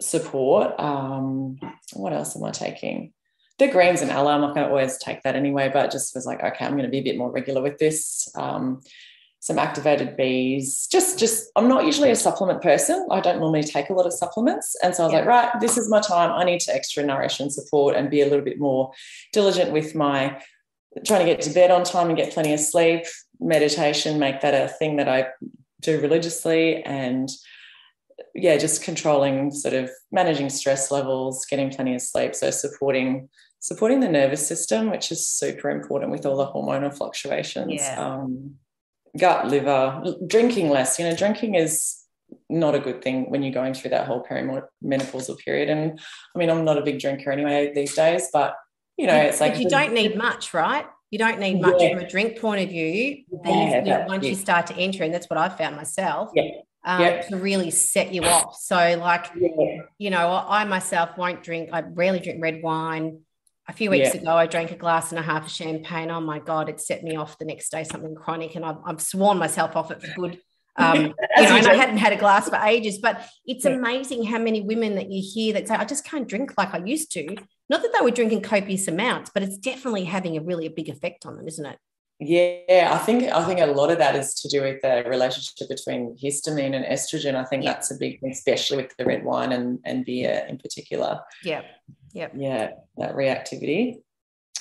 support. 0.00 0.78
Um, 0.80 1.58
what 1.92 2.12
else 2.12 2.36
am 2.36 2.44
i 2.44 2.50
taking? 2.50 3.12
The 3.58 3.68
greens 3.68 4.00
and 4.00 4.10
aloe 4.10 4.30
i'm 4.30 4.40
not 4.40 4.54
going 4.54 4.66
to 4.66 4.70
always 4.70 4.98
take 4.98 5.22
that 5.22 5.36
anyway 5.36 5.70
but 5.72 5.92
just 5.92 6.14
was 6.14 6.26
like 6.26 6.42
okay 6.42 6.64
i'm 6.64 6.72
going 6.72 6.84
to 6.84 6.88
be 6.88 6.98
a 6.98 7.04
bit 7.04 7.18
more 7.18 7.30
regular 7.30 7.62
with 7.62 7.78
this. 7.78 8.28
Um, 8.34 8.80
some 9.44 9.58
activated 9.58 10.16
Bs. 10.16 10.88
Just, 10.90 11.18
just 11.18 11.50
I'm 11.54 11.68
not 11.68 11.84
usually 11.84 12.10
a 12.10 12.16
supplement 12.16 12.62
person. 12.62 13.06
I 13.10 13.20
don't 13.20 13.40
normally 13.40 13.62
take 13.62 13.90
a 13.90 13.92
lot 13.92 14.06
of 14.06 14.14
supplements, 14.14 14.74
and 14.82 14.94
so 14.94 15.02
I 15.02 15.06
was 15.06 15.12
yeah. 15.12 15.18
like, 15.18 15.28
right, 15.28 15.60
this 15.60 15.76
is 15.76 15.90
my 15.90 16.00
time. 16.00 16.32
I 16.32 16.44
need 16.44 16.60
to 16.60 16.74
extra 16.74 17.04
nourish 17.04 17.40
and 17.40 17.52
support, 17.52 17.94
and 17.94 18.08
be 18.08 18.22
a 18.22 18.24
little 18.24 18.44
bit 18.44 18.58
more 18.58 18.90
diligent 19.34 19.70
with 19.70 19.94
my 19.94 20.40
trying 21.06 21.26
to 21.26 21.30
get 21.30 21.42
to 21.42 21.50
bed 21.50 21.70
on 21.70 21.84
time 21.84 22.08
and 22.08 22.16
get 22.16 22.32
plenty 22.32 22.54
of 22.54 22.60
sleep. 22.60 23.04
Meditation, 23.38 24.18
make 24.18 24.40
that 24.40 24.54
a 24.54 24.66
thing 24.66 24.96
that 24.96 25.08
I 25.08 25.26
do 25.82 26.00
religiously, 26.00 26.82
and 26.82 27.28
yeah, 28.34 28.56
just 28.56 28.82
controlling 28.82 29.50
sort 29.50 29.74
of 29.74 29.90
managing 30.10 30.48
stress 30.48 30.90
levels, 30.90 31.44
getting 31.44 31.68
plenty 31.68 31.94
of 31.94 32.00
sleep. 32.00 32.34
So 32.34 32.50
supporting 32.50 33.28
supporting 33.60 34.00
the 34.00 34.08
nervous 34.08 34.46
system, 34.46 34.90
which 34.90 35.12
is 35.12 35.28
super 35.28 35.68
important 35.68 36.10
with 36.10 36.24
all 36.24 36.38
the 36.38 36.46
hormonal 36.46 36.96
fluctuations. 36.96 37.74
Yeah. 37.74 37.98
Um, 37.98 38.54
gut, 39.18 39.48
liver, 39.48 40.02
drinking 40.26 40.70
less. 40.70 40.98
You 40.98 41.08
know, 41.08 41.16
drinking 41.16 41.54
is 41.54 42.04
not 42.48 42.74
a 42.74 42.80
good 42.80 43.02
thing 43.02 43.30
when 43.30 43.42
you're 43.42 43.52
going 43.52 43.74
through 43.74 43.90
that 43.90 44.06
whole 44.06 44.24
perimenopausal 44.24 45.38
period. 45.38 45.70
And 45.70 45.98
I 46.34 46.38
mean, 46.38 46.50
I'm 46.50 46.64
not 46.64 46.78
a 46.78 46.82
big 46.82 46.98
drinker 46.98 47.30
anyway 47.30 47.72
these 47.74 47.94
days, 47.94 48.28
but 48.32 48.56
you 48.96 49.06
know, 49.06 49.16
it's 49.16 49.40
like 49.40 49.58
you 49.58 49.68
don't 49.68 49.92
need 49.92 50.16
much, 50.16 50.54
right? 50.54 50.86
You 51.10 51.18
don't 51.18 51.38
need 51.38 51.60
much 51.60 51.80
yeah. 51.80 51.94
from 51.94 52.04
a 52.04 52.08
drink 52.08 52.40
point 52.40 52.62
of 52.62 52.70
view. 52.70 53.24
Yeah, 53.44 53.78
you 53.78 53.84
know, 53.84 54.04
once 54.08 54.26
you 54.26 54.34
start 54.34 54.66
to 54.68 54.74
enter, 54.76 55.04
and 55.04 55.12
that's 55.12 55.28
what 55.28 55.38
I've 55.38 55.56
found 55.56 55.76
myself. 55.76 56.30
Yeah. 56.34 56.50
Um, 56.86 57.00
yep. 57.00 57.28
to 57.28 57.36
really 57.36 57.70
set 57.70 58.12
you 58.12 58.24
off. 58.24 58.56
So, 58.56 58.76
like, 59.00 59.30
yeah. 59.34 59.78
you 59.96 60.10
know, 60.10 60.44
I 60.46 60.64
myself 60.64 61.16
won't 61.16 61.42
drink. 61.42 61.70
I 61.72 61.80
rarely 61.80 62.20
drink 62.20 62.42
red 62.42 62.62
wine 62.62 63.20
a 63.68 63.72
few 63.72 63.90
weeks 63.90 64.14
yeah. 64.14 64.20
ago, 64.20 64.36
I 64.36 64.46
drank 64.46 64.70
a 64.72 64.76
glass 64.76 65.10
and 65.10 65.18
a 65.18 65.22
half 65.22 65.46
of 65.46 65.50
champagne. 65.50 66.10
Oh 66.10 66.20
my 66.20 66.38
God, 66.38 66.68
it 66.68 66.80
set 66.80 67.02
me 67.02 67.16
off 67.16 67.38
the 67.38 67.44
next 67.44 67.70
day, 67.70 67.84
something 67.84 68.14
chronic. 68.14 68.56
And 68.56 68.64
I've, 68.64 68.76
I've 68.84 69.00
sworn 69.00 69.38
myself 69.38 69.76
off 69.76 69.90
it 69.90 70.02
for 70.02 70.12
good. 70.14 70.40
Um, 70.76 71.14
you 71.36 71.42
know, 71.44 71.56
and 71.56 71.68
I 71.68 71.74
hadn't 71.74 71.98
had 71.98 72.12
a 72.12 72.16
glass 72.16 72.48
for 72.48 72.56
ages, 72.56 72.98
but 72.98 73.24
it's 73.46 73.64
yeah. 73.64 73.70
amazing 73.70 74.24
how 74.24 74.38
many 74.38 74.60
women 74.60 74.96
that 74.96 75.08
you 75.08 75.22
hear 75.22 75.52
that 75.52 75.68
say, 75.68 75.76
I 75.76 75.84
just 75.84 76.04
can't 76.04 76.26
drink 76.26 76.54
like 76.58 76.74
I 76.74 76.78
used 76.78 77.12
to. 77.12 77.36
Not 77.68 77.82
that 77.82 77.92
they 77.96 78.04
were 78.04 78.10
drinking 78.10 78.42
copious 78.42 78.88
amounts, 78.88 79.30
but 79.32 79.44
it's 79.44 79.56
definitely 79.56 80.02
having 80.02 80.36
a 80.36 80.40
really 80.40 80.66
a 80.66 80.70
big 80.70 80.88
effect 80.88 81.26
on 81.26 81.36
them, 81.36 81.46
isn't 81.46 81.64
it? 81.64 81.78
Yeah, 82.20 82.90
I 82.92 82.98
think 82.98 83.24
I 83.24 83.44
think 83.44 83.60
a 83.60 83.66
lot 83.66 83.90
of 83.90 83.98
that 83.98 84.14
is 84.14 84.34
to 84.34 84.48
do 84.48 84.62
with 84.62 84.80
the 84.82 85.04
relationship 85.06 85.68
between 85.68 86.16
histamine 86.22 86.74
and 86.74 86.84
estrogen. 86.84 87.34
I 87.34 87.44
think 87.44 87.64
yeah. 87.64 87.72
that's 87.72 87.90
a 87.90 87.96
big 87.96 88.20
thing, 88.20 88.30
especially 88.30 88.78
with 88.78 88.96
the 88.96 89.04
red 89.04 89.24
wine 89.24 89.52
and, 89.52 89.80
and 89.84 90.04
beer 90.04 90.46
in 90.48 90.58
particular. 90.58 91.20
Yeah. 91.42 91.62
Yeah. 92.12 92.28
Yeah. 92.34 92.70
That 92.98 93.14
reactivity. 93.14 93.96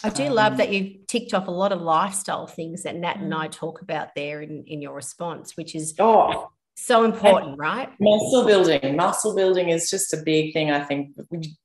I 0.03 0.09
do 0.09 0.25
um, 0.25 0.33
love 0.33 0.57
that 0.57 0.73
you 0.73 0.99
ticked 1.07 1.33
off 1.33 1.47
a 1.47 1.51
lot 1.51 1.71
of 1.71 1.81
lifestyle 1.81 2.47
things 2.47 2.83
that 2.83 2.95
Nat 2.95 3.17
and 3.17 3.33
I 3.33 3.47
mm. 3.47 3.51
talk 3.51 3.81
about 3.81 4.15
there 4.15 4.41
in, 4.41 4.63
in 4.65 4.81
your 4.81 4.95
response, 4.95 5.55
which 5.55 5.75
is 5.75 5.93
oh, 5.99 6.49
so 6.75 7.03
important, 7.03 7.57
right? 7.57 7.89
Muscle 7.99 8.45
building. 8.45 8.95
Muscle 8.95 9.35
building 9.35 9.69
is 9.69 9.89
just 9.89 10.13
a 10.13 10.17
big 10.17 10.53
thing. 10.53 10.71
I 10.71 10.81
think 10.81 11.11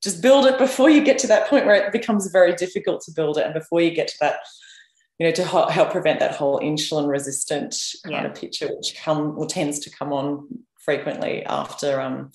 just 0.02 0.22
build 0.22 0.46
it 0.46 0.58
before 0.58 0.90
you 0.90 1.02
get 1.02 1.18
to 1.20 1.26
that 1.28 1.48
point 1.48 1.66
where 1.66 1.74
it 1.74 1.92
becomes 1.92 2.30
very 2.30 2.54
difficult 2.54 3.00
to 3.02 3.12
build 3.12 3.38
it, 3.38 3.46
and 3.46 3.54
before 3.54 3.80
you 3.80 3.90
get 3.90 4.08
to 4.08 4.16
that 4.20 4.36
you 5.18 5.26
know, 5.26 5.32
to 5.32 5.44
help 5.44 5.90
prevent 5.90 6.20
that 6.20 6.36
whole 6.36 6.60
insulin 6.60 7.08
resistant 7.08 7.76
kind 8.04 8.14
yeah. 8.14 8.26
of 8.26 8.34
picture, 8.34 8.68
which 8.68 8.96
come 8.96 9.38
or 9.38 9.46
tends 9.46 9.80
to 9.80 9.90
come 9.90 10.12
on 10.12 10.46
frequently 10.78 11.44
after 11.44 12.00
um 12.00 12.30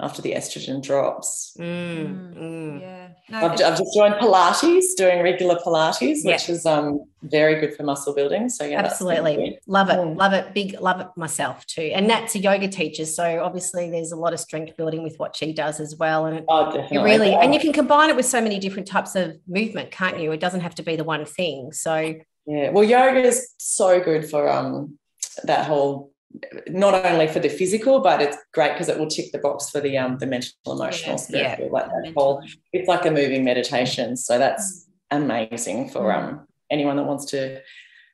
after 0.00 0.22
the 0.22 0.32
estrogen 0.32 0.82
drops. 0.82 1.56
Mm, 1.58 1.64
mm. 1.64 2.36
mm. 2.36 2.80
Yeah, 2.80 3.08
no, 3.28 3.38
I've, 3.38 3.52
I've, 3.52 3.78
just 3.78 3.94
joined 3.94 4.14
Pilates, 4.14 4.96
doing 4.96 5.22
regular 5.22 5.56
Pilates, 5.56 6.24
which 6.24 6.48
is 6.48 6.66
um 6.66 7.04
very 7.22 7.60
good 7.60 7.74
for 7.76 7.82
muscle 7.82 8.14
building. 8.14 8.48
So 8.48 8.64
yeah, 8.64 8.80
absolutely 8.80 9.58
love 9.66 9.90
it, 9.90 9.96
mm. 9.96 10.16
love 10.16 10.32
it, 10.32 10.54
big 10.54 10.80
love 10.80 11.00
it 11.00 11.08
myself 11.16 11.66
too. 11.66 11.90
And 11.94 12.06
Nat's 12.06 12.34
a 12.34 12.38
yoga 12.38 12.68
teacher, 12.68 13.04
so 13.04 13.42
obviously 13.42 13.90
there's 13.90 14.12
a 14.12 14.16
lot 14.16 14.32
of 14.32 14.40
strength 14.40 14.76
building 14.76 15.02
with 15.02 15.18
what 15.18 15.36
she 15.36 15.52
does 15.52 15.80
as 15.80 15.96
well. 15.96 16.26
And 16.26 16.44
oh, 16.48 16.66
definitely. 16.66 16.98
It 16.98 17.02
really, 17.02 17.34
and 17.34 17.52
you 17.54 17.60
can 17.60 17.72
combine 17.72 18.10
it 18.10 18.16
with 18.16 18.26
so 18.26 18.40
many 18.40 18.58
different 18.58 18.88
types 18.88 19.14
of 19.16 19.36
movement, 19.46 19.90
can't 19.90 20.18
you? 20.20 20.32
It 20.32 20.40
doesn't 20.40 20.60
have 20.60 20.74
to 20.76 20.82
be 20.82 20.96
the 20.96 21.04
one 21.04 21.24
thing. 21.24 21.72
So 21.72 22.14
yeah, 22.46 22.70
well, 22.70 22.84
yoga 22.84 23.20
is 23.20 23.54
so 23.58 24.00
good 24.00 24.28
for 24.28 24.48
um 24.48 24.98
that 25.44 25.66
whole 25.66 26.12
not 26.68 27.04
only 27.04 27.26
for 27.26 27.40
the 27.40 27.48
physical, 27.48 28.00
but 28.00 28.20
it's 28.20 28.36
great 28.52 28.72
because 28.72 28.88
it 28.88 28.98
will 28.98 29.08
tick 29.08 29.32
the 29.32 29.38
box 29.38 29.70
for 29.70 29.80
the 29.80 29.98
um 29.98 30.18
the 30.18 30.26
mental, 30.26 30.52
emotional, 30.66 31.12
yeah, 31.12 31.16
spiritual, 31.16 31.66
yeah. 31.66 31.72
like 31.72 31.86
that 31.86 32.12
whole. 32.16 32.42
It's 32.72 32.88
like 32.88 33.06
a 33.06 33.10
moving 33.10 33.44
meditation, 33.44 34.16
so 34.16 34.38
that's 34.38 34.88
amazing 35.10 35.90
for 35.90 36.02
mm. 36.02 36.16
um 36.16 36.46
anyone 36.70 36.96
that 36.96 37.04
wants 37.04 37.24
to 37.26 37.60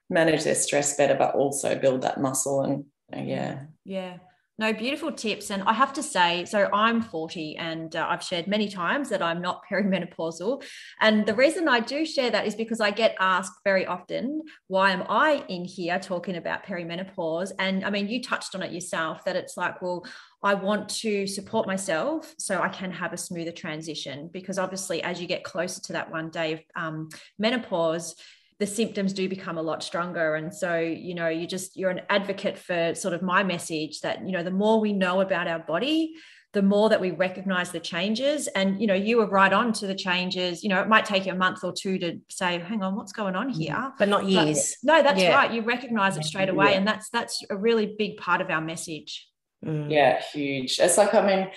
manage 0.09 0.45
their 0.45 0.55
stress 0.55 0.97
better, 0.97 1.15
but 1.15 1.35
also 1.35 1.79
build 1.79 2.03
that 2.03 2.21
muscle 2.21 2.63
and 2.63 2.85
uh, 3.15 3.21
yeah, 3.21 3.63
yeah. 3.85 4.19
No, 4.59 4.73
beautiful 4.73 5.13
tips. 5.13 5.51
And 5.51 5.63
I 5.65 5.75
have 5.75 5.93
to 5.95 6.03
say, 6.03 6.47
so 6.47 6.71
I'm 6.73 7.03
40 7.03 7.57
and 7.59 7.95
uh, 7.95 8.07
I've 8.09 8.23
shared 8.23 8.47
many 8.47 8.71
times 8.71 9.11
that 9.11 9.21
I'm 9.21 9.43
not 9.43 9.61
perimenopausal. 9.71 10.65
And 10.99 11.27
the 11.27 11.35
reason 11.35 11.69
I 11.69 11.81
do 11.81 12.07
share 12.07 12.31
that 12.31 12.47
is 12.47 12.55
because 12.55 12.81
I 12.81 12.91
get 12.91 13.17
asked 13.21 13.61
very 13.65 13.85
often, 13.85 14.43
why 14.69 14.93
am 14.93 15.05
I 15.11 15.45
in 15.49 15.67
here 15.67 15.99
talking 15.99 16.37
about 16.37 16.65
perimenopause? 16.65 17.53
And 17.59 17.85
I 17.85 17.91
mean, 17.91 18.09
you 18.09 18.23
touched 18.23 18.55
on 18.55 18.63
it 18.63 18.73
yourself 18.73 19.25
that 19.25 19.37
it's 19.37 19.59
like, 19.59 19.83
well, 19.83 20.07
I 20.43 20.55
want 20.55 20.89
to 21.01 21.27
support 21.27 21.67
myself 21.67 22.35
so 22.39 22.63
I 22.63 22.69
can 22.69 22.91
have 22.93 23.13
a 23.13 23.19
smoother 23.19 23.53
transition. 23.53 24.31
Because 24.33 24.59
obviously, 24.59 25.03
as 25.03 25.21
you 25.21 25.27
get 25.27 25.45
closer 25.45 25.83
to 25.83 25.93
that 25.95 26.11
one 26.11 26.31
day 26.31 26.53
of 26.55 26.61
um, 26.77 27.09
menopause, 27.39 28.15
the 28.59 28.67
symptoms 28.67 29.13
do 29.13 29.29
become 29.29 29.59
a 29.59 29.63
lot 29.63 29.83
stronger. 29.83 30.35
And 30.35 30.55
so 30.55 30.79
you 30.79 31.15
know 31.15 31.29
you 31.29 31.47
just 31.47 31.77
you're 31.77 31.91
an 31.91 32.03
advocate 32.09 32.59
for 32.59 32.95
sort 32.95 33.15
of 33.15 33.23
my 33.23 33.43
message 33.43 34.01
that 34.01 34.27
you 34.27 34.33
know 34.33 34.43
the 34.43 34.51
more 34.51 34.81
we 34.81 34.93
know 34.93 35.21
about 35.21 35.49
our 35.49 35.61
body 35.61 36.15
the 36.53 36.63
more 36.63 36.89
that 36.89 37.03
we 37.03 37.11
recognize 37.11 37.71
the 37.71 37.81
changes. 37.81 38.47
And 38.49 38.81
you 38.81 38.87
know 38.87 38.95
you 38.95 39.19
were 39.19 39.27
right 39.27 39.53
on 39.53 39.75
to 39.75 39.87
the 39.87 39.95
changes. 39.95 40.63
You 40.63 40.71
know 40.71 40.81
it 40.81 40.89
might 40.89 41.05
take 41.05 41.27
you 41.27 41.33
a 41.33 41.37
month 41.37 41.63
or 41.63 41.73
two 41.73 41.99
to 41.99 42.19
say 42.31 42.59
hang 42.59 42.83
on 42.83 42.97
what's 42.97 43.13
going 43.13 43.37
on 43.37 43.51
here? 43.51 43.75
Mm-hmm. 43.75 43.97
But 43.99 44.09
not 44.09 44.25
years. 44.25 44.77
but, 44.83 44.93
no 44.93 45.03
that's 45.03 45.21
yeah. 45.21 45.35
right. 45.35 45.53
You 45.53 45.63
recognize 45.63 46.17
it 46.17 46.25
straight 46.25 46.49
away. 46.49 46.71
Yeah. 46.71 46.79
and 46.79 46.89
that's 46.89 47.11
that's 47.11 47.45
a 47.51 47.57
really 47.57 47.95
big 47.99 48.17
part 48.17 48.41
of 48.41 48.49
our 48.51 48.63
message. 48.63 49.29
Yeah 49.63 50.23
huge. 50.33 50.79
It's 50.81 50.97
like 50.97 51.13
i 51.15 51.27
mean 51.27 51.49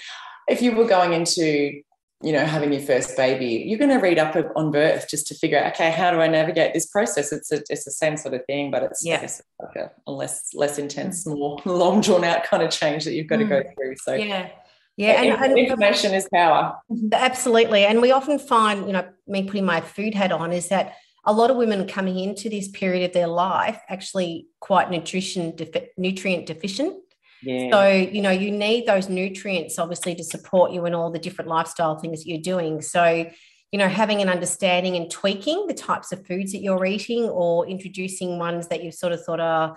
if 0.48 0.62
you 0.62 0.76
were 0.76 0.88
going 0.88 1.14
into 1.14 1.82
you 2.22 2.34
know, 2.34 2.46
having 2.46 2.74
your 2.74 2.82
first 2.82 3.16
baby, 3.16 3.64
you're 3.66 3.80
going 3.80 3.92
to 3.92 3.98
read 3.98 4.20
up 4.20 4.36
on 4.56 4.72
birth 4.72 5.08
just 5.10 5.28
to 5.28 5.36
figure 5.36 5.58
out, 5.58 5.74
okay, 5.74 5.90
how 5.90 6.12
do 6.12 6.20
I 6.20 6.28
navigate 6.28 6.74
this 6.74 6.86
process? 6.86 7.32
It's 7.32 7.52
a, 7.52 7.62
it's 7.70 7.86
the 7.86 7.92
same 7.92 8.18
sort 8.18 8.34
of 8.34 8.46
thing, 8.46 8.72
but 8.72 8.84
it's 8.84 9.06
yeah. 9.06 9.26
like 9.60 9.76
a, 9.78 9.92
a, 10.06 10.12
less 10.12 10.50
less 10.54 10.78
intense, 10.78 11.26
more 11.26 11.62
long 11.66 12.02
drawn 12.02 12.26
out 12.26 12.44
kind 12.44 12.62
of 12.62 12.72
change 12.72 13.06
that 13.06 13.14
you've 13.14 13.28
got 13.28 13.38
to 13.38 13.46
go 13.46 13.62
mm. 13.62 13.76
through. 13.76 13.96
So 13.98 14.14
yeah. 14.14 14.50
Yeah, 14.98 15.22
and, 15.22 15.42
and 15.42 15.58
information 15.58 16.14
is 16.14 16.28
power. 16.34 16.76
Absolutely. 17.14 17.86
And 17.86 18.02
we 18.02 18.12
often 18.12 18.38
find, 18.38 18.86
you 18.86 18.92
know, 18.92 19.08
me 19.28 19.46
putting 19.46 19.64
my 19.64 19.80
food 19.80 20.14
hat 20.14 20.34
on 20.34 20.52
is 20.52 20.68
that 20.68 20.98
a 21.24 21.32
lot 21.32 21.50
of 21.50 21.56
women 21.56 21.88
coming 21.88 22.20
into 22.20 22.50
this 22.50 22.68
period 22.68 23.06
of 23.06 23.14
their 23.14 23.28
life 23.28 23.80
actually 23.88 24.48
quite 24.60 24.92
nutrition 24.92 25.56
defi- 25.56 25.88
nutrient 25.96 26.48
deficient 26.48 26.98
yeah. 27.42 27.70
So, 27.72 27.88
you 27.90 28.22
know, 28.22 28.32
you 28.32 28.52
need 28.52 28.86
those 28.86 29.10
nutrients 29.10 29.80
obviously 29.80 30.16
to 30.16 30.24
support 30.24 30.72
you 30.72 30.86
in 30.86 30.94
all 30.94 31.12
the 31.12 31.20
different 31.20 31.50
lifestyle 31.50 31.98
things 31.98 32.24
that 32.24 32.30
you're 32.30 32.42
doing. 32.42 32.82
So, 32.82 33.30
you 33.72 33.80
know, 33.80 33.88
having 33.88 34.22
an 34.22 34.30
understanding 34.30 34.96
and 34.96 35.10
tweaking 35.10 35.68
the 35.68 35.74
types 35.74 36.12
of 36.12 36.26
foods 36.26 36.52
that 36.52 36.62
you're 36.62 36.86
eating 36.86 37.24
or 37.24 37.68
introducing 37.68 38.40
ones 38.40 38.68
that 38.68 38.84
you've 38.84 38.96
sort 38.96 39.14
of 39.14 39.24
thought, 39.24 39.40
oh, 39.40 39.76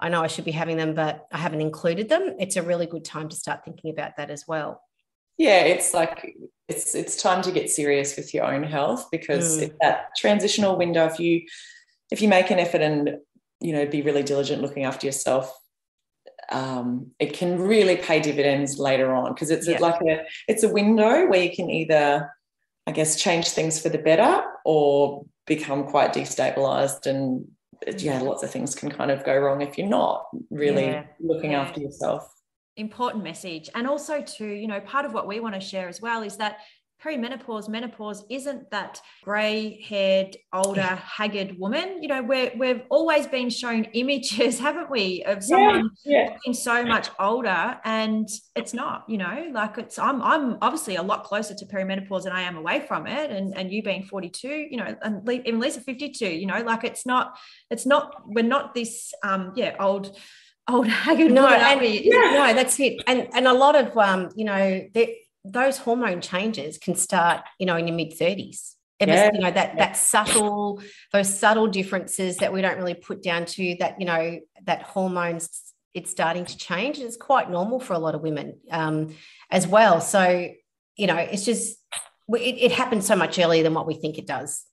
I 0.00 0.08
know 0.08 0.22
I 0.22 0.26
should 0.26 0.44
be 0.44 0.52
having 0.52 0.76
them, 0.76 0.94
but 0.94 1.26
I 1.32 1.38
haven't 1.38 1.60
included 1.60 2.08
them. 2.08 2.34
It's 2.38 2.56
a 2.56 2.62
really 2.62 2.86
good 2.86 3.04
time 3.04 3.28
to 3.28 3.36
start 3.36 3.64
thinking 3.64 3.90
about 3.90 4.16
that 4.16 4.30
as 4.30 4.44
well. 4.46 4.82
Yeah, 5.38 5.60
it's 5.60 5.92
like 5.92 6.34
it's 6.66 6.94
it's 6.94 7.20
time 7.20 7.42
to 7.42 7.52
get 7.52 7.68
serious 7.68 8.16
with 8.16 8.32
your 8.32 8.44
own 8.44 8.62
health 8.62 9.08
because 9.12 9.58
mm. 9.58 9.74
that 9.82 10.08
transitional 10.16 10.76
window, 10.76 11.04
if 11.06 11.20
you 11.20 11.42
if 12.10 12.22
you 12.22 12.28
make 12.28 12.50
an 12.50 12.58
effort 12.58 12.80
and 12.80 13.18
you 13.60 13.72
know 13.72 13.86
be 13.86 14.00
really 14.00 14.22
diligent 14.22 14.62
looking 14.62 14.84
after 14.84 15.06
yourself 15.06 15.54
um, 16.52 17.10
it 17.18 17.32
can 17.32 17.58
really 17.58 17.96
pay 17.96 18.20
dividends 18.20 18.78
later 18.78 19.14
on 19.14 19.34
because 19.34 19.50
it's 19.50 19.66
yeah. 19.66 19.78
like 19.78 20.00
a 20.02 20.24
it's 20.48 20.62
a 20.62 20.68
window 20.68 21.26
where 21.26 21.42
you 21.42 21.54
can 21.54 21.70
either 21.70 22.30
I 22.86 22.92
guess 22.92 23.20
change 23.20 23.48
things 23.48 23.80
for 23.80 23.88
the 23.88 23.98
better 23.98 24.44
or 24.64 25.24
become 25.46 25.84
quite 25.84 26.12
destabilized 26.12 27.06
and 27.06 27.46
yeah 27.98 28.20
lots 28.20 28.42
of 28.42 28.50
things 28.50 28.74
can 28.74 28.90
kind 28.90 29.10
of 29.10 29.24
go 29.24 29.36
wrong 29.36 29.60
if 29.60 29.76
you're 29.76 29.88
not 29.88 30.26
really 30.50 30.86
yeah. 30.86 31.04
looking 31.20 31.52
yeah. 31.52 31.60
after 31.60 31.80
yourself 31.80 32.32
important 32.76 33.22
message 33.22 33.68
and 33.74 33.86
also 33.86 34.22
to 34.22 34.46
you 34.46 34.66
know 34.66 34.80
part 34.80 35.04
of 35.04 35.12
what 35.12 35.26
we 35.26 35.40
want 35.40 35.54
to 35.54 35.60
share 35.60 35.88
as 35.88 36.00
well 36.00 36.22
is 36.22 36.36
that 36.36 36.58
perimenopause, 37.04 37.68
menopause 37.68 38.24
isn't 38.30 38.70
that 38.70 39.00
grey 39.22 39.80
haired, 39.82 40.36
older, 40.52 40.82
haggard 40.82 41.58
woman. 41.58 42.02
You 42.02 42.08
know, 42.08 42.22
we're, 42.22 42.52
we've 42.56 42.82
always 42.90 43.26
been 43.26 43.50
shown 43.50 43.84
images, 43.92 44.58
haven't 44.58 44.90
we, 44.90 45.22
of 45.24 45.44
someone 45.44 45.90
yeah, 46.04 46.24
yeah. 46.24 46.32
looking 46.32 46.54
so 46.54 46.84
much 46.84 47.10
older 47.18 47.78
and 47.84 48.28
it's 48.54 48.72
not, 48.72 49.04
you 49.08 49.18
know, 49.18 49.48
like 49.52 49.78
it's, 49.78 49.98
I'm, 49.98 50.22
I'm 50.22 50.58
obviously 50.62 50.96
a 50.96 51.02
lot 51.02 51.24
closer 51.24 51.54
to 51.54 51.66
perimenopause 51.66 52.24
than 52.24 52.32
I 52.32 52.42
am 52.42 52.56
away 52.56 52.84
from 52.86 53.06
it. 53.06 53.30
And, 53.30 53.56
and 53.56 53.70
you 53.70 53.82
being 53.82 54.02
42, 54.02 54.48
you 54.48 54.76
know, 54.76 54.96
and 55.02 55.28
even 55.28 55.60
Lisa 55.60 55.80
52, 55.80 56.26
you 56.26 56.46
know, 56.46 56.62
like 56.62 56.84
it's 56.84 57.06
not, 57.06 57.38
it's 57.70 57.86
not, 57.86 58.22
we're 58.26 58.42
not 58.42 58.74
this, 58.74 59.12
um, 59.22 59.52
yeah, 59.54 59.76
old, 59.78 60.16
old 60.68 60.88
haggard 60.88 61.30
no, 61.30 61.42
woman, 61.42 61.60
and, 61.60 61.82
yeah. 61.82 62.12
no, 62.12 62.54
that's 62.54 62.80
it. 62.80 63.02
And, 63.06 63.28
and 63.34 63.46
a 63.46 63.52
lot 63.52 63.76
of, 63.76 63.96
um, 63.96 64.30
you 64.34 64.44
know, 64.44 64.82
those 65.52 65.78
hormone 65.78 66.20
changes 66.20 66.78
can 66.78 66.94
start, 66.94 67.42
you 67.58 67.66
know, 67.66 67.76
in 67.76 67.86
your 67.86 67.96
mid 67.96 68.12
30s. 68.12 68.74
Yeah. 68.98 69.30
you 69.30 69.40
know 69.40 69.50
that 69.50 69.76
that 69.76 69.94
subtle 69.94 70.80
those 71.12 71.38
subtle 71.38 71.66
differences 71.66 72.38
that 72.38 72.50
we 72.50 72.62
don't 72.62 72.78
really 72.78 72.94
put 72.94 73.22
down 73.22 73.44
to 73.44 73.76
that 73.78 74.00
you 74.00 74.06
know 74.06 74.40
that 74.64 74.84
hormones 74.84 75.74
it's 75.92 76.10
starting 76.10 76.46
to 76.46 76.56
change 76.56 76.98
it's 76.98 77.18
quite 77.18 77.50
normal 77.50 77.78
for 77.78 77.92
a 77.92 77.98
lot 77.98 78.14
of 78.14 78.22
women 78.22 78.58
um, 78.70 79.14
as 79.50 79.66
well 79.66 80.00
so 80.00 80.48
you 80.96 81.06
know 81.06 81.16
it's 81.16 81.44
just 81.44 81.76
it, 82.30 82.56
it 82.58 82.72
happens 82.72 83.06
so 83.06 83.14
much 83.14 83.38
earlier 83.38 83.62
than 83.62 83.74
what 83.74 83.86
we 83.86 83.92
think 83.92 84.16
it 84.16 84.26
does 84.26 84.64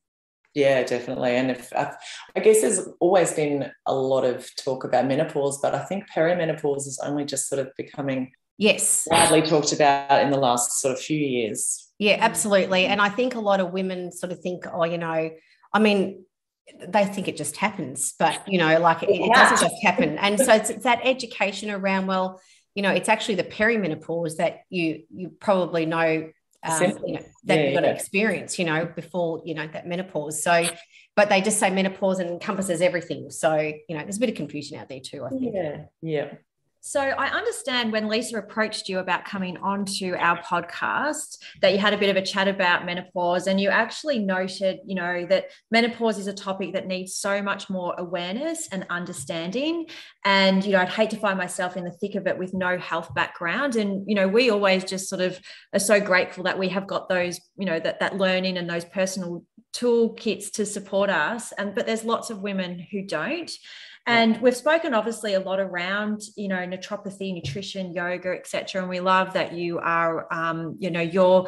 yeah, 0.53 0.83
definitely. 0.83 1.31
And 1.31 1.49
if 1.49 1.73
I, 1.73 1.95
I 2.35 2.39
guess 2.39 2.61
there's 2.61 2.87
always 2.99 3.33
been 3.33 3.71
a 3.87 3.93
lot 3.93 4.23
of 4.23 4.47
talk 4.55 4.83
about 4.83 5.07
menopause, 5.07 5.59
but 5.59 5.73
I 5.73 5.83
think 5.83 6.05
perimenopause 6.15 6.85
is 6.85 6.99
only 7.03 7.25
just 7.25 7.49
sort 7.49 7.59
of 7.59 7.71
becoming 7.75 8.31
Yes. 8.57 9.07
Widely 9.09 9.41
talked 9.41 9.73
about 9.73 10.21
in 10.21 10.29
the 10.29 10.37
last 10.37 10.79
sort 10.79 10.93
of 10.93 11.01
few 11.01 11.17
years. 11.17 11.91
Yeah, 11.99 12.17
absolutely. 12.19 12.85
And 12.85 13.01
I 13.01 13.09
think 13.09 13.35
a 13.35 13.39
lot 13.39 13.59
of 13.59 13.71
women 13.71 14.11
sort 14.11 14.31
of 14.31 14.39
think, 14.39 14.65
oh, 14.71 14.83
you 14.83 14.97
know, 14.97 15.31
I 15.73 15.79
mean, 15.79 16.25
they 16.87 17.05
think 17.05 17.27
it 17.27 17.35
just 17.35 17.57
happens, 17.57 18.13
but 18.17 18.47
you 18.47 18.57
know, 18.57 18.79
like 18.79 19.03
it, 19.03 19.09
it 19.09 19.33
doesn't 19.33 19.59
just 19.59 19.83
happen. 19.83 20.17
And 20.17 20.39
so 20.39 20.53
it's, 20.53 20.69
it's, 20.69 20.83
that 20.83 21.01
education 21.03 21.69
around, 21.69 22.07
well, 22.07 22.41
you 22.75 22.81
know, 22.81 22.89
it's 22.89 23.09
actually 23.09 23.35
the 23.35 23.43
perimenopause 23.43 24.37
that 24.37 24.61
you 24.69 25.03
you 25.13 25.29
probably 25.39 25.85
know, 25.85 26.29
um, 26.63 26.81
you 27.05 27.13
know 27.15 27.21
that 27.43 27.59
yeah, 27.59 27.65
you've 27.65 27.73
got 27.73 27.81
to 27.81 27.91
experience, 27.91 28.57
you 28.57 28.65
know, 28.65 28.85
before 28.85 29.41
you 29.45 29.53
know 29.53 29.67
that 29.67 29.85
menopause. 29.85 30.41
So, 30.41 30.67
but 31.15 31.29
they 31.29 31.41
just 31.41 31.59
say 31.59 31.69
menopause 31.69 32.19
and 32.19 32.29
encompasses 32.29 32.81
everything. 32.81 33.29
So, 33.29 33.55
you 33.55 33.95
know, 33.95 34.01
there's 34.03 34.17
a 34.17 34.19
bit 34.19 34.29
of 34.29 34.35
confusion 34.35 34.79
out 34.79 34.89
there 34.89 35.01
too. 35.01 35.25
I 35.25 35.29
think. 35.29 35.53
Yeah, 35.53 35.77
yeah. 36.01 36.33
So 36.85 36.99
I 36.99 37.29
understand 37.29 37.93
when 37.93 38.09
Lisa 38.09 38.37
approached 38.37 38.89
you 38.89 38.99
about 38.99 39.23
coming 39.23 39.55
onto 39.55 40.15
our 40.15 40.37
podcast 40.43 41.37
that 41.61 41.71
you 41.71 41.77
had 41.77 41.93
a 41.93 41.97
bit 41.97 42.09
of 42.09 42.17
a 42.17 42.21
chat 42.21 42.49
about 42.49 42.85
menopause 42.85 43.47
and 43.47 43.57
you 43.57 43.69
actually 43.69 44.19
noted, 44.19 44.79
you 44.85 44.95
know, 44.95 45.25
that 45.27 45.45
menopause 45.71 46.17
is 46.17 46.27
a 46.27 46.33
topic 46.33 46.73
that 46.73 46.85
needs 46.85 47.15
so 47.15 47.41
much 47.41 47.69
more 47.69 47.95
awareness 47.97 48.67
and 48.69 48.85
understanding. 48.89 49.85
And, 50.25 50.65
you 50.65 50.73
know, 50.73 50.79
I'd 50.79 50.89
hate 50.89 51.11
to 51.11 51.15
find 51.15 51.37
myself 51.37 51.77
in 51.77 51.85
the 51.85 51.91
thick 51.91 52.15
of 52.15 52.27
it 52.27 52.37
with 52.37 52.53
no 52.53 52.77
health 52.77 53.13
background. 53.13 53.77
And, 53.77 54.03
you 54.05 54.15
know, 54.15 54.27
we 54.27 54.49
always 54.49 54.83
just 54.83 55.07
sort 55.07 55.21
of 55.21 55.39
are 55.71 55.79
so 55.79 56.01
grateful 56.01 56.43
that 56.43 56.59
we 56.59 56.67
have 56.67 56.85
got 56.85 57.07
those, 57.07 57.39
you 57.55 57.65
know, 57.65 57.79
that 57.79 58.01
that 58.01 58.17
learning 58.17 58.57
and 58.57 58.69
those 58.69 58.83
personal 58.83 59.45
toolkits 59.71 60.51
to 60.51 60.65
support 60.65 61.09
us. 61.09 61.53
And 61.53 61.73
but 61.73 61.85
there's 61.85 62.03
lots 62.03 62.29
of 62.29 62.41
women 62.41 62.85
who 62.91 63.03
don't. 63.03 63.49
And 64.05 64.41
we've 64.41 64.55
spoken 64.55 64.93
obviously 64.93 65.33
a 65.33 65.39
lot 65.39 65.59
around, 65.59 66.21
you 66.35 66.49
know, 66.49 66.57
naturopathy, 66.57 67.33
nutrition, 67.33 67.93
yoga, 67.93 68.29
etc. 68.29 68.81
And 68.81 68.89
we 68.89 68.99
love 68.99 69.33
that 69.33 69.53
you 69.53 69.79
are, 69.79 70.31
um, 70.33 70.75
you 70.79 70.91
know, 70.91 71.01
your 71.01 71.47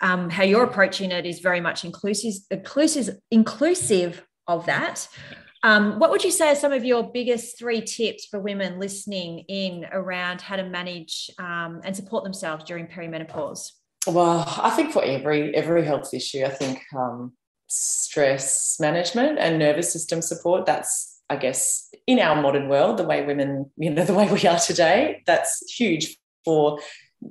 um, 0.00 0.28
how 0.28 0.42
you're 0.42 0.64
approaching 0.64 1.12
it 1.12 1.24
is 1.24 1.38
very 1.38 1.60
much 1.60 1.84
inclusive, 1.84 2.34
inclusive, 2.50 3.16
inclusive 3.30 4.22
of 4.46 4.66
that. 4.66 5.08
Um, 5.62 5.98
what 5.98 6.10
would 6.10 6.22
you 6.22 6.30
say 6.30 6.50
are 6.50 6.56
some 6.56 6.72
of 6.72 6.84
your 6.84 7.10
biggest 7.10 7.58
three 7.58 7.80
tips 7.80 8.26
for 8.26 8.38
women 8.38 8.78
listening 8.78 9.40
in 9.48 9.86
around 9.90 10.42
how 10.42 10.56
to 10.56 10.64
manage 10.64 11.30
um, 11.38 11.80
and 11.84 11.96
support 11.96 12.22
themselves 12.22 12.64
during 12.64 12.86
perimenopause? 12.86 13.70
Well, 14.06 14.44
I 14.60 14.68
think 14.70 14.92
for 14.92 15.02
every 15.02 15.54
every 15.56 15.84
health 15.84 16.12
issue, 16.12 16.44
I 16.44 16.50
think 16.50 16.82
um, 16.94 17.32
stress 17.66 18.76
management 18.78 19.38
and 19.38 19.58
nervous 19.58 19.90
system 19.90 20.20
support 20.20 20.66
that's 20.66 21.13
I 21.30 21.36
guess, 21.36 21.88
in 22.06 22.18
our 22.18 22.40
modern 22.40 22.68
world, 22.68 22.98
the 22.98 23.04
way 23.04 23.24
women, 23.24 23.70
you 23.76 23.90
know, 23.90 24.04
the 24.10 24.14
way 24.14 24.30
we 24.30 24.46
are 24.46 24.58
today, 24.58 25.22
that's 25.26 25.62
huge 25.76 26.16
for, 26.44 26.78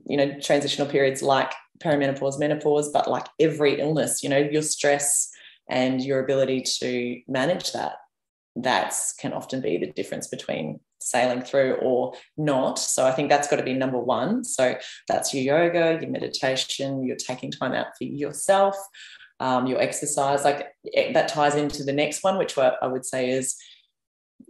you 0.06 0.18
know, 0.18 0.40
transitional 0.40 0.88
periods 0.88 1.22
like 1.22 1.52
perimenopause, 1.80 2.40
menopause, 2.40 2.92
but 2.92 3.10
like 3.10 3.28
every 3.40 3.80
illness, 3.80 4.24
you 4.24 4.30
know, 4.30 4.38
your 4.38 4.62
stress 4.62 5.30
and 5.70 6.04
your 6.04 6.24
ability 6.24 6.62
to 6.80 7.22
manage 7.28 7.72
that, 7.74 7.94
That 8.56 8.96
can 9.20 9.34
often 9.34 9.62
be 9.62 9.78
the 9.78 9.92
difference 9.92 10.28
between 10.28 10.80
sailing 11.00 11.42
through 11.42 11.76
or 11.82 12.14
not. 12.38 12.80
So 12.80 13.06
I 13.06 13.12
think 13.12 13.30
that's 13.30 13.48
got 13.48 13.58
to 13.58 13.64
be 13.64 13.74
number 13.74 14.00
one. 14.00 14.44
So 14.44 14.76
that's 15.08 15.34
your 15.34 15.44
yoga, 15.44 16.00
your 16.02 16.10
meditation, 16.10 17.04
you're 17.04 17.18
taking 17.18 17.52
time 17.52 17.74
out 17.74 17.88
for 17.98 18.06
yourself, 18.06 18.76
um, 19.40 19.68
your 19.68 19.82
exercise. 19.82 20.44
Like 20.44 20.68
that 21.14 21.28
ties 21.28 21.56
into 21.56 21.84
the 21.84 21.94
next 21.94 22.24
one, 22.24 22.38
which 22.38 22.58
I 22.58 22.88
would 22.88 23.06
say 23.06 23.30
is 23.30 23.56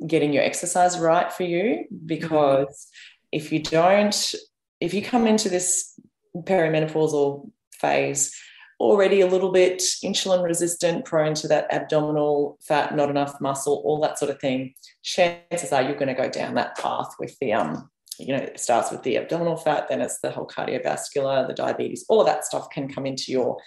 getting 0.07 0.33
your 0.33 0.43
exercise 0.43 0.99
right 0.99 1.31
for 1.31 1.43
you 1.43 1.85
because 2.05 2.87
if 3.31 3.51
you 3.51 3.61
don't 3.61 4.35
if 4.79 4.93
you 4.93 5.01
come 5.01 5.27
into 5.27 5.49
this 5.49 5.99
perimenopausal 6.35 7.49
phase 7.73 8.35
already 8.79 9.21
a 9.21 9.27
little 9.27 9.51
bit 9.51 9.81
insulin 10.03 10.43
resistant 10.43 11.05
prone 11.05 11.33
to 11.33 11.47
that 11.47 11.71
abdominal 11.71 12.57
fat 12.61 12.95
not 12.95 13.09
enough 13.09 13.39
muscle 13.39 13.81
all 13.85 14.01
that 14.01 14.17
sort 14.17 14.31
of 14.31 14.39
thing 14.39 14.73
chances 15.03 15.71
are 15.71 15.83
you're 15.83 15.95
going 15.95 16.07
to 16.07 16.13
go 16.13 16.29
down 16.29 16.55
that 16.55 16.77
path 16.77 17.13
with 17.19 17.37
the 17.39 17.53
um 17.53 17.89
you 18.19 18.35
know 18.35 18.43
it 18.43 18.59
starts 18.59 18.91
with 18.91 19.01
the 19.03 19.17
abdominal 19.17 19.55
fat 19.55 19.87
then 19.89 20.01
it's 20.01 20.19
the 20.19 20.31
whole 20.31 20.47
cardiovascular 20.47 21.47
the 21.47 21.53
diabetes 21.53 22.05
all 22.09 22.19
of 22.19 22.27
that 22.27 22.45
stuff 22.45 22.69
can 22.69 22.91
come 22.91 23.05
into 23.05 23.31
your 23.31 23.57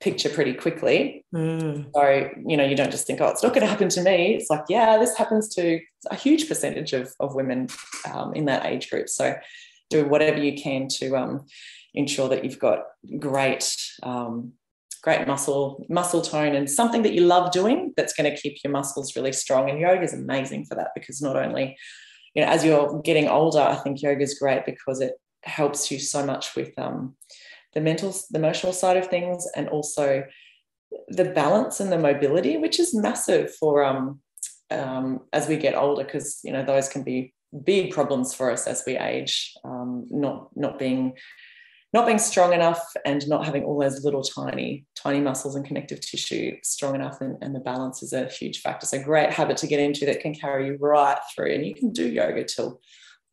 picture 0.00 0.30
pretty 0.30 0.54
quickly. 0.54 1.24
Mm. 1.34 1.90
So, 1.94 2.30
you 2.46 2.56
know, 2.56 2.64
you 2.64 2.74
don't 2.74 2.90
just 2.90 3.06
think, 3.06 3.20
oh, 3.20 3.28
it's 3.28 3.42
not 3.42 3.52
going 3.52 3.62
to 3.62 3.70
happen 3.70 3.88
to 3.90 4.02
me. 4.02 4.34
It's 4.34 4.48
like, 4.48 4.64
yeah, 4.68 4.98
this 4.98 5.16
happens 5.16 5.54
to 5.54 5.80
a 6.10 6.14
huge 6.14 6.48
percentage 6.48 6.92
of, 6.92 7.12
of 7.20 7.34
women 7.34 7.68
um, 8.12 8.34
in 8.34 8.46
that 8.46 8.64
age 8.64 8.90
group. 8.90 9.08
So, 9.08 9.36
do 9.90 10.06
whatever 10.06 10.38
you 10.38 10.60
can 10.60 10.88
to 10.88 11.16
um, 11.16 11.46
ensure 11.94 12.28
that 12.28 12.44
you've 12.44 12.58
got 12.58 12.84
great, 13.18 13.76
um, 14.02 14.52
great 15.02 15.26
muscle 15.26 15.84
muscle 15.88 16.22
tone 16.22 16.54
and 16.54 16.70
something 16.70 17.02
that 17.02 17.12
you 17.12 17.22
love 17.22 17.50
doing 17.50 17.92
that's 17.96 18.12
going 18.12 18.30
to 18.30 18.40
keep 18.40 18.58
your 18.62 18.72
muscles 18.72 19.16
really 19.16 19.32
strong. 19.32 19.68
And 19.68 19.80
yoga 19.80 20.02
is 20.02 20.14
amazing 20.14 20.66
for 20.66 20.76
that 20.76 20.90
because 20.94 21.20
not 21.20 21.36
only, 21.36 21.76
you 22.34 22.42
know, 22.42 22.48
as 22.48 22.64
you're 22.64 23.00
getting 23.02 23.28
older, 23.28 23.60
I 23.60 23.74
think 23.74 24.00
yoga 24.00 24.22
is 24.22 24.38
great 24.38 24.64
because 24.64 25.00
it 25.00 25.14
helps 25.42 25.90
you 25.90 25.98
so 25.98 26.24
much 26.24 26.54
with 26.54 26.72
um, 26.78 27.16
the 27.74 27.80
mental, 27.80 28.14
the 28.30 28.38
emotional 28.38 28.72
side 28.72 28.96
of 28.96 29.08
things, 29.08 29.46
and 29.54 29.68
also 29.68 30.24
the 31.08 31.24
balance 31.24 31.80
and 31.80 31.92
the 31.92 31.98
mobility, 31.98 32.56
which 32.56 32.80
is 32.80 32.94
massive 32.94 33.54
for 33.54 33.84
um, 33.84 34.20
um, 34.70 35.20
as 35.32 35.48
we 35.48 35.56
get 35.56 35.74
older, 35.74 36.04
because 36.04 36.40
you 36.44 36.52
know 36.52 36.64
those 36.64 36.88
can 36.88 37.02
be 37.02 37.32
big 37.64 37.92
problems 37.92 38.34
for 38.34 38.50
us 38.50 38.66
as 38.66 38.82
we 38.86 38.96
age. 38.96 39.54
Um, 39.64 40.06
not 40.10 40.48
not 40.56 40.78
being 40.78 41.14
not 41.92 42.06
being 42.06 42.18
strong 42.18 42.52
enough 42.52 42.92
and 43.04 43.26
not 43.28 43.44
having 43.44 43.64
all 43.64 43.78
those 43.78 44.04
little 44.04 44.22
tiny 44.22 44.84
tiny 44.94 45.20
muscles 45.20 45.56
and 45.56 45.64
connective 45.64 46.00
tissue 46.00 46.56
strong 46.62 46.94
enough 46.94 47.20
and, 47.20 47.36
and 47.42 47.54
the 47.54 47.60
balance 47.60 48.02
is 48.02 48.12
a 48.12 48.26
huge 48.26 48.60
factor 48.60 48.86
so 48.86 49.02
great 49.02 49.32
habit 49.32 49.56
to 49.56 49.66
get 49.66 49.80
into 49.80 50.06
that 50.06 50.20
can 50.20 50.34
carry 50.34 50.66
you 50.66 50.76
right 50.80 51.18
through 51.34 51.52
and 51.52 51.66
you 51.66 51.74
can 51.74 51.90
do 51.92 52.08
yoga 52.08 52.44
till 52.44 52.80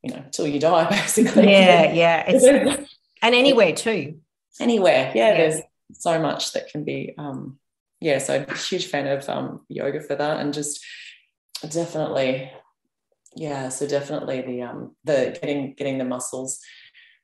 you 0.02 0.14
know 0.14 0.24
till 0.32 0.48
you 0.48 0.60
die 0.60 0.90
basically 0.90 1.52
yeah 1.52 1.92
yeah 1.92 2.78
and 3.22 3.36
anywhere 3.36 3.74
too 3.74 4.20
anywhere. 4.60 5.12
Yeah, 5.16 5.32
yeah, 5.32 5.38
there's 5.38 5.62
so 5.94 6.20
much 6.20 6.54
that 6.54 6.70
can 6.70 6.84
be. 6.84 7.14
Um, 7.18 7.60
yeah, 8.00 8.20
so 8.20 8.46
a 8.48 8.54
huge 8.56 8.88
fan 8.88 9.08
of 9.08 9.28
um, 9.28 9.62
yoga 9.70 10.02
for 10.02 10.16
that, 10.16 10.40
and 10.40 10.54
just 10.54 10.86
definitely, 11.68 12.52
yeah. 13.36 13.70
So 13.70 13.88
definitely 13.88 14.42
the 14.42 14.62
um, 14.64 14.96
the 15.04 15.38
getting 15.42 15.74
getting 15.74 15.98
the 15.98 16.06
muscles 16.06 16.60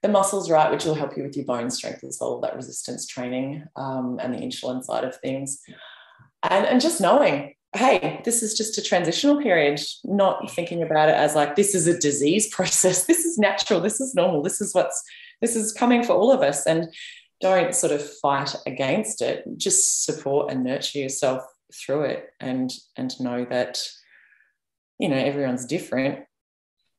the 0.03 0.09
muscles 0.09 0.51
right, 0.51 0.69
which 0.69 0.83
will 0.83 0.93
help 0.93 1.15
you 1.15 1.23
with 1.23 1.35
your 1.35 1.45
bone 1.45 1.71
strength 1.71 2.03
as 2.03 2.17
well, 2.19 2.41
that 2.41 2.55
resistance 2.55 3.07
training 3.07 3.63
um, 3.77 4.19
and 4.21 4.33
the 4.33 4.37
insulin 4.37 4.83
side 4.83 5.05
of 5.05 5.15
things. 5.15 5.61
And, 6.43 6.65
and 6.65 6.81
just 6.81 6.99
knowing, 6.99 7.55
hey, 7.73 8.21
this 8.25 8.43
is 8.43 8.53
just 8.53 8.77
a 8.77 8.81
transitional 8.81 9.41
period, 9.41 9.81
not 10.03 10.51
thinking 10.51 10.83
about 10.83 11.07
it 11.07 11.15
as 11.15 11.35
like, 11.35 11.55
this 11.55 11.73
is 11.73 11.87
a 11.87 11.97
disease 11.97 12.47
process. 12.53 13.05
This 13.05 13.23
is 13.23 13.37
natural. 13.37 13.79
This 13.79 14.01
is 14.01 14.13
normal. 14.13 14.43
This 14.43 14.59
is 14.59 14.75
what's, 14.75 15.01
this 15.39 15.55
is 15.55 15.71
coming 15.71 16.03
for 16.03 16.13
all 16.13 16.33
of 16.33 16.41
us. 16.41 16.67
And 16.67 16.93
don't 17.43 17.75
sort 17.75 17.91
of 17.91 18.01
fight 18.19 18.55
against 18.65 19.21
it. 19.21 19.43
Just 19.57 20.05
support 20.05 20.49
and 20.49 20.63
nurture 20.63 20.99
yourself 20.99 21.43
through 21.75 22.03
it 22.03 22.29
and 22.39 22.71
and 22.95 23.19
know 23.19 23.45
that 23.49 23.79
you 24.97 25.09
know 25.09 25.17
everyone's 25.17 25.65
different. 25.65 26.19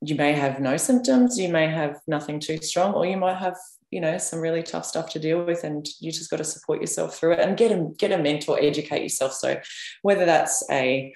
You 0.03 0.17
may 0.17 0.33
have 0.35 0.61
no 0.61 0.77
symptoms 0.77 1.39
you 1.39 1.49
may 1.49 1.67
have 1.67 1.99
nothing 2.07 2.39
too 2.39 2.59
strong 2.59 2.93
or 2.93 3.07
you 3.07 3.17
might 3.17 3.39
have 3.39 3.57
you 3.91 4.03
know 4.03 4.19
some 4.19 4.41
really 4.41 4.63
tough 4.63 4.85
stuff 4.85 5.09
to 5.11 5.19
deal 5.19 5.43
with 5.43 5.65
and 5.65 5.89
you 5.99 6.13
just 6.13 6.31
got 6.31 6.37
to 6.37 6.45
support 6.45 6.83
yourself 6.83 7.17
through 7.17 7.33
it 7.33 7.41
and 7.41 7.57
get 7.57 7.73
a 7.73 7.89
get 7.97 8.13
a 8.13 8.19
mentor 8.19 8.59
educate 8.61 9.03
yourself. 9.03 9.33
So 9.33 9.59
whether 10.03 10.27
that's 10.27 10.63
a 10.71 11.15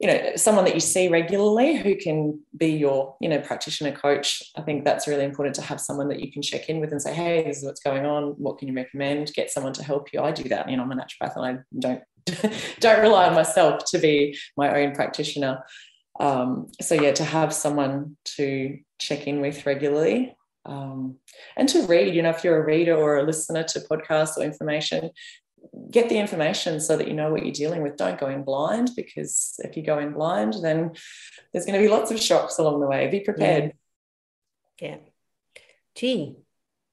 you 0.00 0.06
know 0.06 0.32
someone 0.34 0.64
that 0.64 0.74
you 0.74 0.80
see 0.80 1.08
regularly 1.08 1.76
who 1.76 1.94
can 1.94 2.40
be 2.56 2.68
your 2.68 3.14
you 3.20 3.28
know 3.28 3.38
practitioner 3.38 3.92
coach 3.92 4.42
i 4.56 4.62
think 4.62 4.84
that's 4.84 5.06
really 5.06 5.24
important 5.24 5.54
to 5.54 5.62
have 5.62 5.80
someone 5.80 6.08
that 6.08 6.20
you 6.20 6.32
can 6.32 6.40
check 6.40 6.70
in 6.70 6.80
with 6.80 6.90
and 6.90 7.02
say 7.02 7.14
hey 7.14 7.44
this 7.44 7.58
is 7.58 7.64
what's 7.64 7.80
going 7.80 8.06
on. 8.06 8.34
What 8.38 8.58
can 8.58 8.68
you 8.68 8.74
recommend? 8.74 9.32
Get 9.34 9.50
someone 9.50 9.72
to 9.74 9.84
help 9.84 10.12
you. 10.12 10.20
I 10.20 10.32
do 10.32 10.48
that. 10.48 10.68
You 10.68 10.76
know 10.76 10.84
i'm 10.84 10.92
a 10.92 10.96
naturopath 10.96 11.36
and 11.36 11.44
i 11.44 11.78
don't 11.78 12.02
don't 12.80 13.00
rely 13.00 13.28
on 13.28 13.34
myself 13.34 13.84
to 13.86 13.98
be 13.98 14.36
my 14.56 14.82
own 14.82 14.94
practitioner. 14.94 15.64
Um, 16.18 16.68
so 16.80 16.94
yeah 16.94 17.12
to 17.12 17.24
have 17.24 17.52
someone 17.52 18.16
to 18.36 18.78
check 18.98 19.26
in 19.26 19.40
with 19.40 19.64
regularly 19.64 20.36
um, 20.66 21.16
and 21.56 21.68
to 21.70 21.86
read 21.86 22.14
you 22.14 22.22
know 22.22 22.30
if 22.30 22.44
you're 22.44 22.62
a 22.62 22.66
reader 22.66 22.94
or 22.94 23.18
a 23.18 23.22
listener 23.22 23.62
to 23.64 23.80
podcasts 23.80 24.36
or 24.36 24.42
information 24.42 25.10
get 25.90 26.08
the 26.08 26.18
information 26.18 26.80
so 26.80 26.96
that 26.96 27.08
you 27.08 27.14
know 27.14 27.30
what 27.30 27.44
you're 27.44 27.52
dealing 27.52 27.82
with. 27.82 27.96
Don't 27.96 28.18
go 28.18 28.28
in 28.28 28.44
blind 28.44 28.90
because 28.96 29.58
if 29.64 29.76
you 29.76 29.82
go 29.82 29.98
in 29.98 30.12
blind, 30.12 30.54
then 30.62 30.92
there's 31.52 31.66
going 31.66 31.80
to 31.80 31.84
be 31.84 31.92
lots 31.92 32.10
of 32.10 32.20
shocks 32.20 32.58
along 32.58 32.80
the 32.80 32.86
way. 32.86 33.08
Be 33.08 33.20
prepared. 33.20 33.72
Yeah. 34.80 34.88
yeah. 34.88 34.96
Gee, 35.96 36.36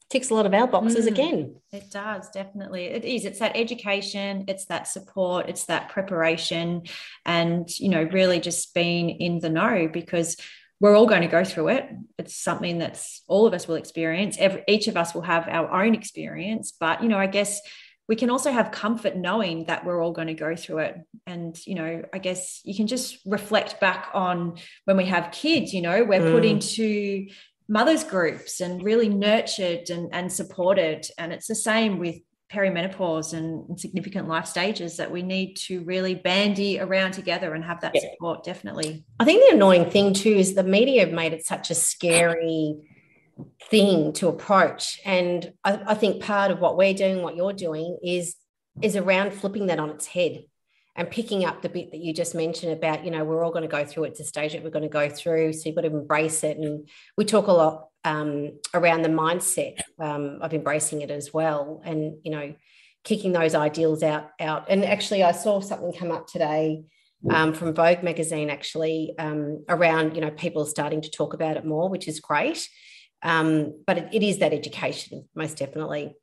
ticks 0.09 0.29
a 0.29 0.33
lot 0.33 0.45
of 0.45 0.53
our 0.53 0.67
boxes 0.67 1.05
mm, 1.05 1.09
again. 1.09 1.55
It 1.71 1.91
does, 1.91 2.29
definitely. 2.29 2.85
It 2.85 3.05
is. 3.05 3.25
It's 3.25 3.39
that 3.39 3.55
education, 3.55 4.45
it's 4.47 4.65
that 4.65 4.87
support, 4.87 5.49
it's 5.49 5.65
that 5.65 5.89
preparation, 5.89 6.83
and, 7.25 7.69
you 7.79 7.89
know, 7.89 8.03
really 8.03 8.39
just 8.39 8.73
being 8.73 9.09
in 9.09 9.39
the 9.39 9.49
know 9.49 9.87
because 9.91 10.37
we're 10.79 10.95
all 10.95 11.07
going 11.07 11.21
to 11.21 11.27
go 11.27 11.43
through 11.43 11.69
it. 11.69 11.89
It's 12.17 12.35
something 12.35 12.77
that's 12.77 13.21
all 13.27 13.47
of 13.47 13.53
us 13.53 13.67
will 13.67 13.75
experience. 13.75 14.37
Every, 14.39 14.63
each 14.67 14.87
of 14.87 14.95
us 14.95 15.13
will 15.13 15.23
have 15.23 15.47
our 15.47 15.83
own 15.83 15.95
experience. 15.95 16.71
But, 16.79 17.01
you 17.01 17.09
know, 17.09 17.17
I 17.17 17.27
guess 17.27 17.61
we 18.07 18.15
can 18.15 18.29
also 18.29 18.51
have 18.51 18.71
comfort 18.71 19.15
knowing 19.15 19.65
that 19.65 19.85
we're 19.85 20.01
all 20.01 20.11
going 20.11 20.27
to 20.27 20.33
go 20.33 20.55
through 20.55 20.79
it 20.79 20.97
and 21.25 21.57
you 21.65 21.75
know 21.75 22.01
i 22.13 22.17
guess 22.17 22.61
you 22.63 22.75
can 22.75 22.87
just 22.87 23.19
reflect 23.25 23.79
back 23.79 24.09
on 24.13 24.57
when 24.85 24.97
we 24.97 25.05
have 25.05 25.31
kids 25.31 25.73
you 25.73 25.81
know 25.81 26.03
we're 26.03 26.21
mm. 26.21 26.31
put 26.31 26.45
into 26.45 27.27
mothers 27.67 28.03
groups 28.03 28.61
and 28.61 28.81
really 28.83 29.09
nurtured 29.09 29.89
and, 29.89 30.09
and 30.13 30.31
supported 30.31 31.05
and 31.17 31.33
it's 31.33 31.47
the 31.47 31.55
same 31.55 31.99
with 31.99 32.15
perimenopause 32.51 33.33
and 33.33 33.77
significant 33.77 34.29
life 34.29 34.45
stages 34.45 34.95
that 34.95 35.11
we 35.11 35.21
need 35.21 35.55
to 35.55 35.83
really 35.83 36.15
bandy 36.15 36.79
around 36.79 37.11
together 37.11 37.53
and 37.53 37.65
have 37.65 37.81
that 37.81 37.91
yeah. 37.93 38.01
support 38.09 38.41
definitely 38.45 39.03
i 39.19 39.25
think 39.25 39.41
the 39.49 39.55
annoying 39.55 39.89
thing 39.89 40.13
too 40.13 40.31
is 40.31 40.55
the 40.55 40.63
media 40.63 41.01
have 41.01 41.13
made 41.13 41.33
it 41.33 41.45
such 41.45 41.69
a 41.69 41.75
scary 41.75 42.77
thing 43.69 44.13
to 44.13 44.27
approach 44.27 44.99
and 45.05 45.53
I, 45.63 45.79
I 45.87 45.93
think 45.93 46.23
part 46.23 46.51
of 46.51 46.59
what 46.59 46.77
we're 46.77 46.93
doing 46.93 47.21
what 47.21 47.35
you're 47.35 47.53
doing 47.53 47.97
is 48.03 48.35
is 48.81 48.95
around 48.95 49.33
flipping 49.33 49.67
that 49.67 49.79
on 49.79 49.89
its 49.89 50.07
head 50.07 50.43
and 50.97 51.09
picking 51.11 51.45
up 51.45 51.61
the 51.61 51.69
bit 51.69 51.91
that 51.91 51.99
you 51.99 52.11
just 52.11 52.33
mentioned 52.33 52.73
about, 52.73 53.05
you 53.05 53.11
know, 53.11 53.23
we're 53.23 53.43
all 53.43 53.51
going 53.51 53.61
to 53.61 53.67
go 53.67 53.85
through 53.85 54.05
it. 54.05 54.19
A 54.19 54.23
stage 54.23 54.53
that 54.53 54.63
we're 54.63 54.71
going 54.71 54.81
to 54.81 54.89
go 54.89 55.07
through. 55.07 55.53
So 55.53 55.63
you've 55.65 55.75
got 55.75 55.81
to 55.81 55.87
embrace 55.87 56.43
it. 56.43 56.57
And 56.57 56.89
we 57.15 57.23
talk 57.23 57.45
a 57.45 57.51
lot 57.51 57.89
um, 58.03 58.53
around 58.73 59.03
the 59.03 59.09
mindset 59.09 59.79
um, 59.99 60.39
of 60.41 60.55
embracing 60.55 61.01
it 61.01 61.11
as 61.11 61.31
well. 61.31 61.83
And, 61.85 62.17
you 62.23 62.31
know, 62.31 62.55
kicking 63.03 63.31
those 63.31 63.53
ideals 63.53 64.01
out, 64.01 64.31
out. 64.39 64.65
And 64.69 64.83
actually, 64.83 65.21
I 65.21 65.33
saw 65.33 65.61
something 65.61 65.93
come 65.93 66.11
up 66.11 66.25
today 66.25 66.83
um, 67.29 67.53
from 67.53 67.75
Vogue 67.75 68.01
magazine, 68.01 68.49
actually, 68.49 69.13
um, 69.19 69.63
around, 69.69 70.15
you 70.15 70.21
know, 70.21 70.31
people 70.31 70.65
starting 70.65 71.01
to 71.01 71.11
talk 71.11 71.35
about 71.35 71.57
it 71.57 71.65
more, 71.65 71.89
which 71.89 72.07
is 72.07 72.19
great. 72.19 72.67
Um, 73.23 73.81
but 73.85 73.97
it, 73.97 74.09
it 74.13 74.23
is 74.23 74.39
that 74.39 74.53
education, 74.53 75.27
most 75.35 75.57
definitely. 75.57 76.15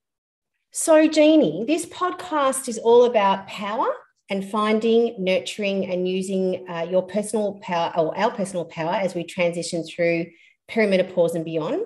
So, 0.71 1.07
Jeannie, 1.07 1.65
this 1.67 1.87
podcast 1.87 2.69
is 2.69 2.79
all 2.79 3.05
about 3.05 3.47
power 3.47 3.87
and 4.31 4.45
finding, 4.45 5.15
nurturing, 5.19 5.87
and 5.87 6.09
using 6.09 6.67
uh, 6.69 6.87
your 6.91 7.03
personal 7.03 7.61
power 7.63 7.93
or 7.97 8.17
our 8.19 8.31
personal 8.31 8.65
power 8.65 8.95
as 8.95 9.15
we 9.15 9.25
transition 9.25 9.85
through 9.85 10.27
perimenopause 10.71 11.35
and 11.35 11.45
beyond. 11.45 11.83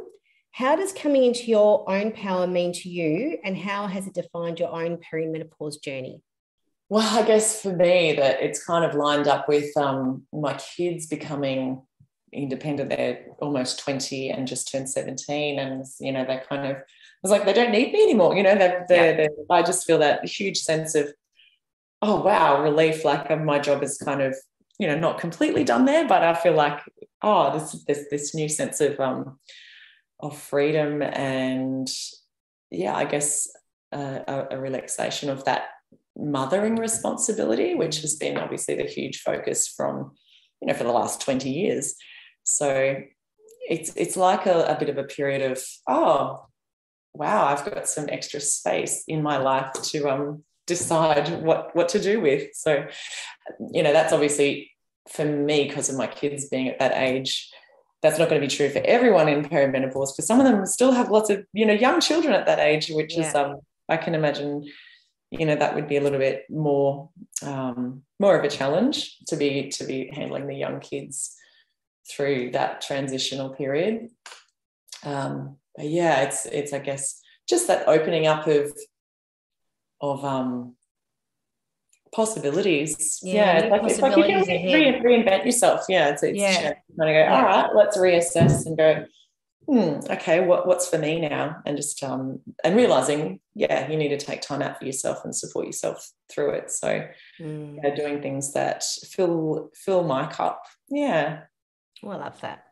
How 0.53 0.75
does 0.77 0.93
coming 0.93 1.25
into 1.25 1.45
your 1.45 1.89
own 1.91 2.13
power 2.13 2.47
mean 2.47 2.73
to 2.73 2.89
you, 2.89 3.39
and 3.45 3.57
how 3.57 3.87
has 3.87 4.07
it 4.07 4.15
defined 4.15 4.59
your 4.59 4.71
own 4.71 4.99
perimenopause 4.99 5.83
journey? 5.83 6.23
Well, 6.89 7.19
I 7.19 7.27
guess 7.27 7.61
for 7.61 7.77
me, 7.77 8.15
that 8.15 8.41
it's 8.41 8.65
kind 8.65 8.85
of 8.85 8.95
lined 8.95 9.29
up 9.29 9.49
with 9.49 9.77
um, 9.77 10.27
my 10.33 10.55
kids 10.55 11.07
becoming 11.07 11.83
independent. 12.33 12.91
They're 12.91 13.27
almost 13.41 13.79
20 13.81 14.31
and 14.31 14.47
just 14.47 14.71
turned 14.71 14.89
17. 14.89 15.59
And, 15.59 15.85
you 16.01 16.13
know, 16.13 16.25
they 16.25 16.41
kind 16.49 16.67
of, 16.67 16.77
I 16.77 16.83
was 17.23 17.33
like, 17.33 17.45
they 17.45 17.53
don't 17.53 17.73
need 17.73 17.93
me 17.93 18.03
anymore. 18.03 18.37
You 18.37 18.43
know, 18.43 18.55
they're, 18.55 18.87
they're, 18.89 19.11
yeah. 19.11 19.17
they're, 19.17 19.31
I 19.51 19.63
just 19.63 19.87
feel 19.87 19.99
that 19.99 20.25
huge 20.25 20.59
sense 20.59 20.95
of 20.95 21.13
oh 22.03 22.21
wow 22.21 22.63
relief 22.63 23.05
like 23.05 23.31
um, 23.31 23.45
my 23.45 23.59
job 23.59 23.83
is 23.83 23.99
kind 23.99 24.23
of 24.23 24.35
you 24.79 24.87
know 24.87 24.99
not 24.99 25.19
completely 25.19 25.65
done 25.65 25.85
there 25.85 26.07
but 26.07 26.23
i 26.23 26.35
feel 26.35 26.55
like 26.55 26.81
oh 27.23 27.53
this 27.53 27.85
this 27.85 28.07
this 28.11 28.35
new 28.35 28.49
sense 28.49 28.81
of 28.81 28.99
um 29.01 29.39
of 30.21 30.37
freedom 30.39 31.03
and 31.03 31.89
yeah 32.71 32.95
i 32.95 33.05
guess 33.05 33.49
uh, 33.93 34.21
a, 34.29 34.47
a 34.53 34.61
relaxation 34.61 35.31
of 35.31 35.45
that 35.45 35.69
mothering 36.17 36.77
responsibility 36.77 37.75
which 37.75 38.01
has 38.01 38.17
been 38.17 38.37
obviously 38.37 38.75
the 38.75 38.85
huge 38.85 39.23
focus 39.23 39.67
from 39.69 40.13
you 40.61 40.69
know 40.69 40.75
for 40.75 40.85
the 40.85 40.93
last 40.93 41.21
20 41.21 41.49
years 41.51 41.95
so 42.49 42.97
it's 43.69 43.93
it's 43.95 44.17
like 44.17 44.47
a, 44.47 44.65
a 44.65 44.79
bit 44.79 44.89
of 44.89 44.97
a 44.97 45.05
period 45.05 45.51
of 45.51 45.63
oh 45.87 46.47
wow 47.13 47.47
i've 47.47 47.65
got 47.65 47.89
some 47.89 48.07
extra 48.09 48.41
space 48.41 49.05
in 49.07 49.23
my 49.23 49.37
life 49.37 49.73
to 49.83 50.09
um 50.09 50.43
decide 50.67 51.43
what 51.43 51.75
what 51.77 51.89
to 51.89 52.01
do 52.01 52.21
with 52.21 52.49
so 52.55 52.87
you 53.73 53.83
know 53.83 53.93
that's 53.93 54.13
obviously 54.13 54.71
for 55.09 55.25
me 55.25 55.67
because 55.67 55.89
of 55.89 55.97
my 55.97 56.07
kids 56.07 56.49
being 56.49 56.69
at 56.69 56.79
that 56.79 56.93
age 56.97 57.51
that's 58.03 58.19
not 58.19 58.29
going 58.29 58.41
to 58.41 58.47
be 58.47 58.55
true 58.55 58.71
for 58.71 58.81
everyone 58.85 59.29
in 59.29 59.43
perimenopause 59.43 60.13
because 60.13 60.27
some 60.27 60.41
of 60.41 60.47
them 60.47 60.65
still 60.65 60.93
have 60.93 61.11
lots 61.11 61.31
of 61.31 61.45
you 61.53 61.67
know 61.67 61.73
young 61.73 62.01
children 62.01 62.33
at 62.33 62.47
that 62.47 62.59
age 62.59 62.89
which 62.91 63.17
yeah. 63.17 63.29
is 63.29 63.35
um 63.35 63.57
i 63.89 63.97
can 63.97 64.15
imagine 64.15 64.65
you 65.31 65.45
know 65.45 65.57
that 65.57 65.75
would 65.75 65.89
be 65.89 65.97
a 65.97 66.01
little 66.01 66.19
bit 66.19 66.45
more 66.49 67.11
um, 67.43 68.03
more 68.19 68.39
of 68.39 68.45
a 68.45 68.49
challenge 68.49 69.19
to 69.27 69.37
be 69.37 69.69
to 69.69 69.85
be 69.85 70.11
handling 70.13 70.47
the 70.47 70.55
young 70.55 70.81
kids 70.81 71.35
through 72.11 72.51
that 72.51 72.81
transitional 72.81 73.51
period 73.51 74.09
um, 75.05 75.57
but 75.77 75.87
yeah 75.87 76.23
it's 76.23 76.47
it's 76.47 76.73
i 76.73 76.79
guess 76.79 77.21
just 77.49 77.67
that 77.67 77.89
opening 77.89 78.27
up 78.27 78.47
of 78.47 78.73
of 80.01 80.25
um, 80.25 80.77
possibilities. 82.13 83.21
Yeah, 83.23 83.35
yeah 83.35 83.59
it's, 83.59 83.71
like, 83.71 83.91
it's 83.91 84.01
like 84.01 84.17
you 84.17 84.25
can 84.25 84.45
re- 84.47 85.01
reinvent 85.01 85.45
yourself. 85.45 85.85
Yeah, 85.89 86.11
it's, 86.11 86.23
it's 86.23 86.39
yeah. 86.39 86.75
kind 86.99 87.17
of 87.17 87.29
go, 87.29 87.35
all 87.35 87.43
right, 87.43 87.71
let's 87.75 87.97
reassess 87.97 88.67
and 88.67 88.77
go, 88.77 89.05
hmm, 89.67 90.01
okay, 90.13 90.41
what, 90.41 90.67
what's 90.67 90.89
for 90.89 90.99
me 90.99 91.21
now? 91.21 91.57
And 91.67 91.77
just 91.77 92.03
um, 92.03 92.41
and 92.65 92.77
realizing, 92.77 93.41
yeah, 93.55 93.91
you 93.91 93.97
need 93.97 94.09
to 94.09 94.19
take 94.19 94.41
time 94.41 94.63
out 94.63 94.79
for 94.79 94.85
yourself 94.85 95.25
and 95.25 95.35
support 95.35 95.67
yourself 95.67 96.11
through 96.31 96.51
it. 96.51 96.71
So 96.71 97.07
mm. 97.41 97.79
yeah, 97.83 97.95
doing 97.95 98.23
things 98.23 98.53
that 98.55 98.85
fill 99.11 99.71
fill 99.75 100.05
my 100.05 100.27
cup. 100.27 100.63
Yeah. 100.89 101.43
Well, 102.03 102.19
I 102.19 102.25
love 102.25 102.41
that. 102.41 102.65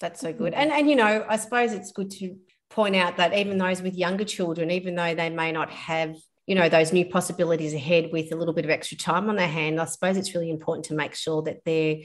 That's 0.00 0.20
so 0.20 0.32
good. 0.32 0.52
Mm-hmm. 0.52 0.62
And 0.62 0.72
and 0.72 0.90
you 0.90 0.96
know, 0.96 1.24
I 1.28 1.36
suppose 1.36 1.72
it's 1.72 1.92
good 1.92 2.10
to 2.12 2.36
point 2.70 2.96
out 2.96 3.16
that 3.16 3.34
even 3.34 3.58
those 3.58 3.82
with 3.82 3.94
younger 3.94 4.24
children, 4.24 4.70
even 4.70 4.94
though 4.94 5.14
they 5.14 5.30
may 5.30 5.52
not 5.52 5.70
have 5.70 6.16
you 6.48 6.54
know 6.54 6.68
those 6.68 6.92
new 6.94 7.04
possibilities 7.04 7.74
ahead 7.74 8.08
with 8.10 8.32
a 8.32 8.36
little 8.36 8.54
bit 8.54 8.64
of 8.64 8.70
extra 8.70 8.96
time 8.96 9.28
on 9.28 9.36
their 9.36 9.46
hand 9.46 9.78
i 9.78 9.84
suppose 9.84 10.16
it's 10.16 10.34
really 10.34 10.50
important 10.50 10.86
to 10.86 10.94
make 10.94 11.14
sure 11.14 11.42
that 11.42 11.58
they're 11.64 11.98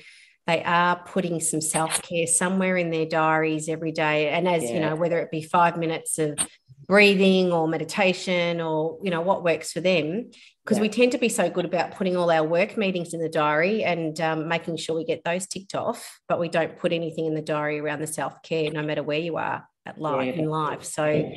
they 0.46 0.62
are 0.62 1.02
putting 1.06 1.40
some 1.40 1.62
self-care 1.62 2.28
somewhere 2.28 2.76
in 2.76 2.90
their 2.90 3.06
diaries 3.06 3.70
every 3.70 3.94
day 3.94 4.30
and 4.30 4.46
as 4.46 4.64
yeah. 4.64 4.74
you 4.74 4.80
know 4.82 4.96
whether 4.96 5.18
it 5.20 5.32
be 5.32 5.42
five 5.42 5.78
minutes 5.78 6.20
of 6.20 6.38
breathing 6.88 7.52
or 7.52 7.68
meditation 7.68 8.60
or 8.62 9.00
you 9.04 9.10
know 9.10 9.22
what 9.22 9.44
works 9.44 9.72
for 9.72 9.82
them 9.82 10.30
because 10.64 10.78
yeah. 10.78 10.82
we 10.82 10.90
tend 10.90 11.12
to 11.12 11.18
be 11.18 11.30
so 11.30 11.50
good 11.50 11.66
about 11.66 11.92
putting 11.92 12.16
all 12.16 12.32
our 12.32 12.44
work 12.44 12.78
meetings 12.78 13.14
in 13.14 13.22
the 13.22 13.30
diary 13.30 13.84
and 13.84 14.20
um, 14.22 14.48
making 14.48 14.78
sure 14.78 14.96
we 14.96 15.06
get 15.06 15.24
those 15.24 15.48
ticked 15.48 15.76
off 15.76 16.20
but 16.28 16.40
we 16.40 16.50
don't 16.50 16.78
put 16.78 16.94
anything 16.94 17.26
in 17.26 17.36
the 17.36 17.42
diary 17.42 17.80
around 17.80 18.02
the 18.02 18.08
self-care 18.08 18.72
no 18.72 18.82
matter 18.82 19.04
where 19.04 19.20
you 19.20 19.38
are 19.38 19.68
at 19.86 19.98
life 19.98 20.36
yeah. 20.36 20.42
in 20.42 20.50
life 20.50 20.84
so 20.84 21.32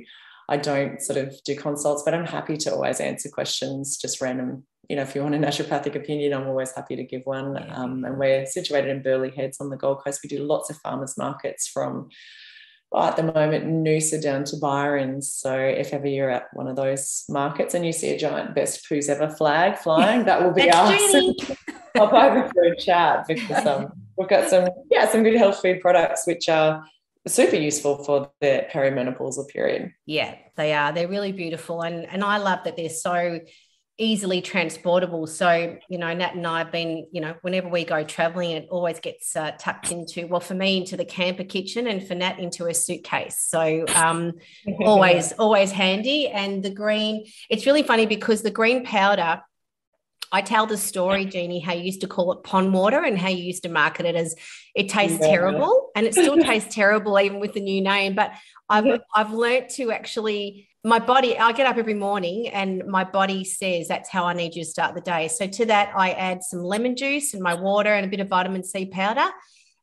I 0.49 0.57
don't 0.57 1.01
sort 1.03 1.19
of 1.19 1.35
do 1.45 1.57
consults, 1.57 2.03
but 2.05 2.15
I'm 2.15 2.27
happy 2.27 2.57
to 2.59 2.73
always 2.73 3.01
answer 3.01 3.29
questions, 3.29 3.97
just 3.97 4.21
random. 4.21 4.65
You 4.89 4.97
know, 4.97 5.03
if 5.03 5.17
you 5.17 5.23
want 5.23 5.35
a 5.35 5.39
naturopathic 5.39 5.97
opinion, 5.97 6.33
I'm 6.33 6.47
always 6.47 6.71
happy 6.73 6.95
to 6.95 7.03
give 7.03 7.23
one. 7.25 7.59
Um, 7.73 8.05
and 8.05 8.19
we're 8.19 8.47
situated 8.47 8.91
in 8.91 9.03
Burleigh 9.03 9.35
Heads 9.35 9.61
on 9.61 9.71
the 9.71 9.77
Gold 9.77 10.05
Coast. 10.05 10.21
We 10.23 10.29
do 10.29 10.45
lots 10.45 10.71
of 10.71 10.77
farmers 10.77 11.19
markets 11.19 11.67
from 11.67 12.09
well, 12.93 13.05
at 13.05 13.17
the 13.17 13.23
moment 13.25 13.67
Noosa 13.67 14.23
down 14.23 14.45
to 14.45 14.57
Byron's. 14.57 15.33
So 15.33 15.57
if 15.59 15.93
ever 15.93 16.07
you're 16.07 16.31
at 16.31 16.47
one 16.53 16.69
of 16.69 16.77
those 16.77 17.25
markets 17.29 17.75
and 17.75 17.85
you 17.85 17.93
see 17.93 18.11
a 18.11 18.19
giant 18.19 18.55
best 18.55 18.87
poos 18.89 19.09
ever 19.09 19.29
flag 19.29 19.77
flying, 19.77 20.25
that 20.25 20.43
will 20.43 20.53
be 20.53 20.71
us. 20.71 21.15
I'll 21.97 22.09
over 22.15 22.49
for 22.49 22.63
a 22.63 22.77
chat 22.77 23.27
because 23.27 23.67
um, 23.67 23.93
we've 24.17 24.29
got 24.29 24.49
some 24.49 24.69
yeah 24.91 25.09
some 25.09 25.25
good 25.25 25.37
health 25.37 25.61
food 25.61 25.81
products 25.81 26.27
which 26.27 26.49
are 26.49 26.85
super 27.27 27.57
useful 27.57 28.05
for 28.05 28.31
the 28.41 28.67
perimenopausal 28.73 29.49
period. 29.49 29.93
Yeah, 30.07 30.37
they 30.57 30.73
are. 30.73 30.93
They're 30.93 31.09
really 31.09 31.33
beautiful. 31.33 31.83
And, 31.83 32.07
and 32.07 32.23
I 32.23 32.39
love 32.39 32.61
that 32.65 32.77
they're 32.77 32.89
so 32.89 33.41
easily 33.99 34.43
transportable. 34.43 35.27
So, 35.27 35.79
you 35.89 35.99
know, 35.99 36.13
Nat 36.13 36.35
and 36.35 36.47
I 36.47 36.59
have 36.59 36.71
been, 36.71 37.07
you 37.13 37.21
know, 37.23 37.35
whenever 37.41 37.69
we 37.69 37.85
go 37.85 38.05
traveling, 38.05 38.51
it 38.51 38.69
always 38.71 39.01
gets 39.01 39.35
uh, 39.35 39.53
tucked 39.59 39.91
into, 39.91 40.27
well, 40.27 40.41
for 40.41 40.55
me, 40.55 40.77
into 40.77 40.97
the 40.97 41.05
camper 41.05 41.45
kitchen 41.45 41.87
and 41.87 42.07
for 42.07 42.15
Nat 42.15 42.39
into 42.39 42.67
a 42.67 42.75
suitcase. 42.75 43.39
So, 43.41 43.87
um, 43.95 44.33
always, 44.81 45.33
always 45.33 45.73
handy. 45.73 46.29
And 46.29 46.63
the 46.63 46.71
green, 46.71 47.25
it's 47.49 47.65
really 47.65 47.83
funny 47.83 48.07
because 48.07 48.43
the 48.43 48.51
green 48.51 48.85
powder 48.85 49.41
I 50.33 50.43
tell 50.43 50.67
the 50.67 50.77
story, 50.77 51.25
Jeannie, 51.25 51.61
how 51.61 51.73
you 51.73 51.85
used 51.85 52.01
to 52.01 52.09
call 52.09 52.33
it 52.33 52.43
pond 52.43 52.73
water 52.73 53.03
and 53.03 53.19
how 53.19 53.29
you 53.29 53.45
used 53.45 53.63
to 53.63 53.69
market 53.69 54.07
it 54.07 54.17
as 54.17 54.35
it 54.75 54.89
tastes 54.89 55.19
yeah. 55.21 55.29
terrible. 55.29 55.91
And 55.95 56.07
it 56.07 56.15
still 56.15 56.37
tastes 56.43 56.75
terrible 56.75 57.19
even 57.19 57.41
with 57.41 57.53
the 57.53 57.61
new 57.61 57.81
name. 57.81 58.15
But 58.15 58.33
I've 58.69 59.01
I've 59.15 59.33
learned 59.33 59.71
to 59.77 59.93
actually 59.93 60.69
my 60.87 61.01
body, 61.01 61.37
I 61.37 61.51
get 61.51 61.67
up 61.67 61.79
every 61.79 61.95
morning 61.95 62.47
and 62.47 62.87
my 62.87 63.03
body 63.03 63.43
says 63.43 63.89
that's 63.89 64.09
how 64.09 64.25
I 64.25 64.35
need 64.35 64.55
you 64.55 64.63
to 64.63 64.71
start 64.71 64.95
the 64.95 65.01
day. 65.01 65.27
So 65.27 65.49
to 65.49 65.67
that, 65.67 65.93
I 65.97 66.13
add 66.13 66.45
some 66.45 66.63
lemon 66.63 66.95
juice 66.95 67.35
and 67.35 67.43
my 67.43 67.55
water 67.55 67.93
and 67.93 68.07
a 68.07 68.09
bit 68.09 68.21
of 68.21 68.29
vitamin 68.29 68.63
C 68.63 68.87
powder. 68.87 69.29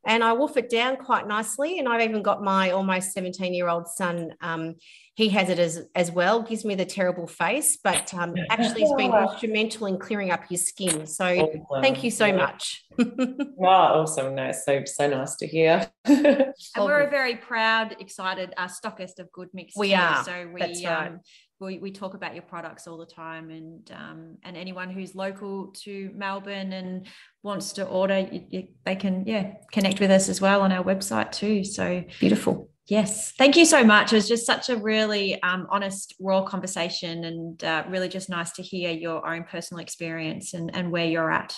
And 0.06 0.24
I 0.24 0.32
wolf 0.32 0.56
it 0.56 0.70
down 0.70 0.96
quite 0.96 1.28
nicely. 1.28 1.78
And 1.78 1.90
I've 1.90 2.02
even 2.10 2.24
got 2.24 2.42
my 2.42 2.72
almost 2.72 3.12
17 3.12 3.54
year 3.54 3.68
old 3.68 3.90
son 3.90 4.34
um, 4.40 4.76
he 5.16 5.30
has 5.30 5.50
it 5.50 5.60
as 5.60 5.88
as 5.96 6.12
well. 6.12 6.42
Gives 6.42 6.66
me 6.66 6.74
the 6.76 6.86
terrible 6.86 7.28
face, 7.28 7.78
but 7.78 8.14
um, 8.14 8.34
actually 8.50 8.82
has 8.82 8.94
been 8.94 9.14
instrumental 9.14 9.88
in 9.88 10.00
clearing 10.00 10.32
up 10.32 10.44
his 10.50 10.68
skin. 10.68 11.06
So 11.06 11.26
awesome. 11.26 11.82
thank 11.82 12.04
you 12.04 12.10
so 12.10 12.26
yeah. 12.26 12.36
much. 12.36 12.84
wow, 12.98 13.94
awesome! 14.02 14.34
No, 14.34 14.52
so 14.52 14.84
so 14.86 15.08
nice 15.08 15.36
to 15.36 15.48
hear. 15.48 15.88
and 16.06 16.54
we're 16.78 17.02
a 17.02 17.10
very 17.10 17.36
proud, 17.36 17.96
excited 18.00 18.54
uh, 18.58 18.68
stockist 18.68 19.20
of 19.20 19.32
Good 19.32 19.50
Mix. 19.54 19.74
We 19.78 19.90
too. 19.90 19.96
are. 19.96 20.24
So 20.24 20.50
we 20.52 20.60
That's 20.60 20.84
right. 20.84 21.08
um, 21.10 21.20
we, 21.60 21.78
we 21.78 21.92
talk 21.92 22.14
about 22.14 22.34
your 22.34 22.44
products 22.44 22.88
all 22.88 22.98
the 22.98 23.06
time 23.06 23.50
and 23.50 23.92
um, 23.92 24.38
and 24.44 24.58
anyone 24.58 24.90
who's 24.90 25.16
local 25.16 25.68
to 25.84 26.12
melbourne 26.16 26.74
and 26.74 27.08
wants 27.42 27.74
to 27.74 27.86
order 27.86 28.20
you, 28.20 28.46
you, 28.50 28.68
they 28.86 28.96
can 28.96 29.26
yeah 29.26 29.54
connect 29.72 30.00
with 30.00 30.12
us 30.12 30.28
as 30.28 30.42
well 30.42 30.62
on 30.62 30.72
our 30.74 30.84
website 30.84 31.32
too 31.32 31.64
so 31.64 32.04
beautiful 32.20 32.70
yes 32.88 33.32
thank 33.38 33.56
you 33.56 33.66
so 33.66 33.84
much 33.84 34.12
it 34.12 34.16
was 34.16 34.28
just 34.28 34.46
such 34.46 34.70
a 34.70 34.76
really 34.78 35.42
um, 35.42 35.68
honest 35.70 36.14
raw 36.20 36.44
conversation 36.44 37.24
and 37.24 37.64
uh, 37.64 37.84
really 37.90 38.10
just 38.10 38.30
nice 38.30 38.52
to 38.52 38.62
hear 38.62 38.92
your 38.92 39.28
own 39.28 39.44
personal 39.44 39.82
experience 39.82 40.54
and, 40.54 40.76
and 40.76 40.92
where 40.92 41.06
you're 41.06 41.32
at 41.32 41.56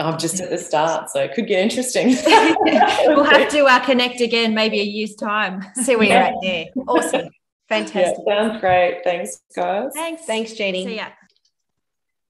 I'm 0.00 0.18
just 0.18 0.40
at 0.40 0.50
the 0.50 0.58
start, 0.58 1.10
so 1.10 1.20
it 1.20 1.34
could 1.34 1.46
get 1.46 1.60
interesting. 1.60 2.08
we'll 3.06 3.24
have 3.24 3.48
to 3.50 3.64
uh, 3.64 3.84
connect 3.84 4.20
again, 4.20 4.54
maybe 4.54 4.80
a 4.80 4.84
year's 4.84 5.14
time. 5.16 5.64
See 5.82 5.96
where 5.96 6.06
you're 6.06 6.16
at 6.16 6.34
there. 6.42 6.66
Awesome. 6.86 7.28
Fantastic. 7.68 8.24
Yeah, 8.26 8.48
sounds 8.48 8.60
great. 8.60 9.00
Thanks, 9.04 9.40
guys. 9.54 9.90
Thanks. 9.94 10.24
Thanks, 10.24 10.52
Jeannie. 10.52 10.86
See 10.86 10.96
ya. 10.96 11.08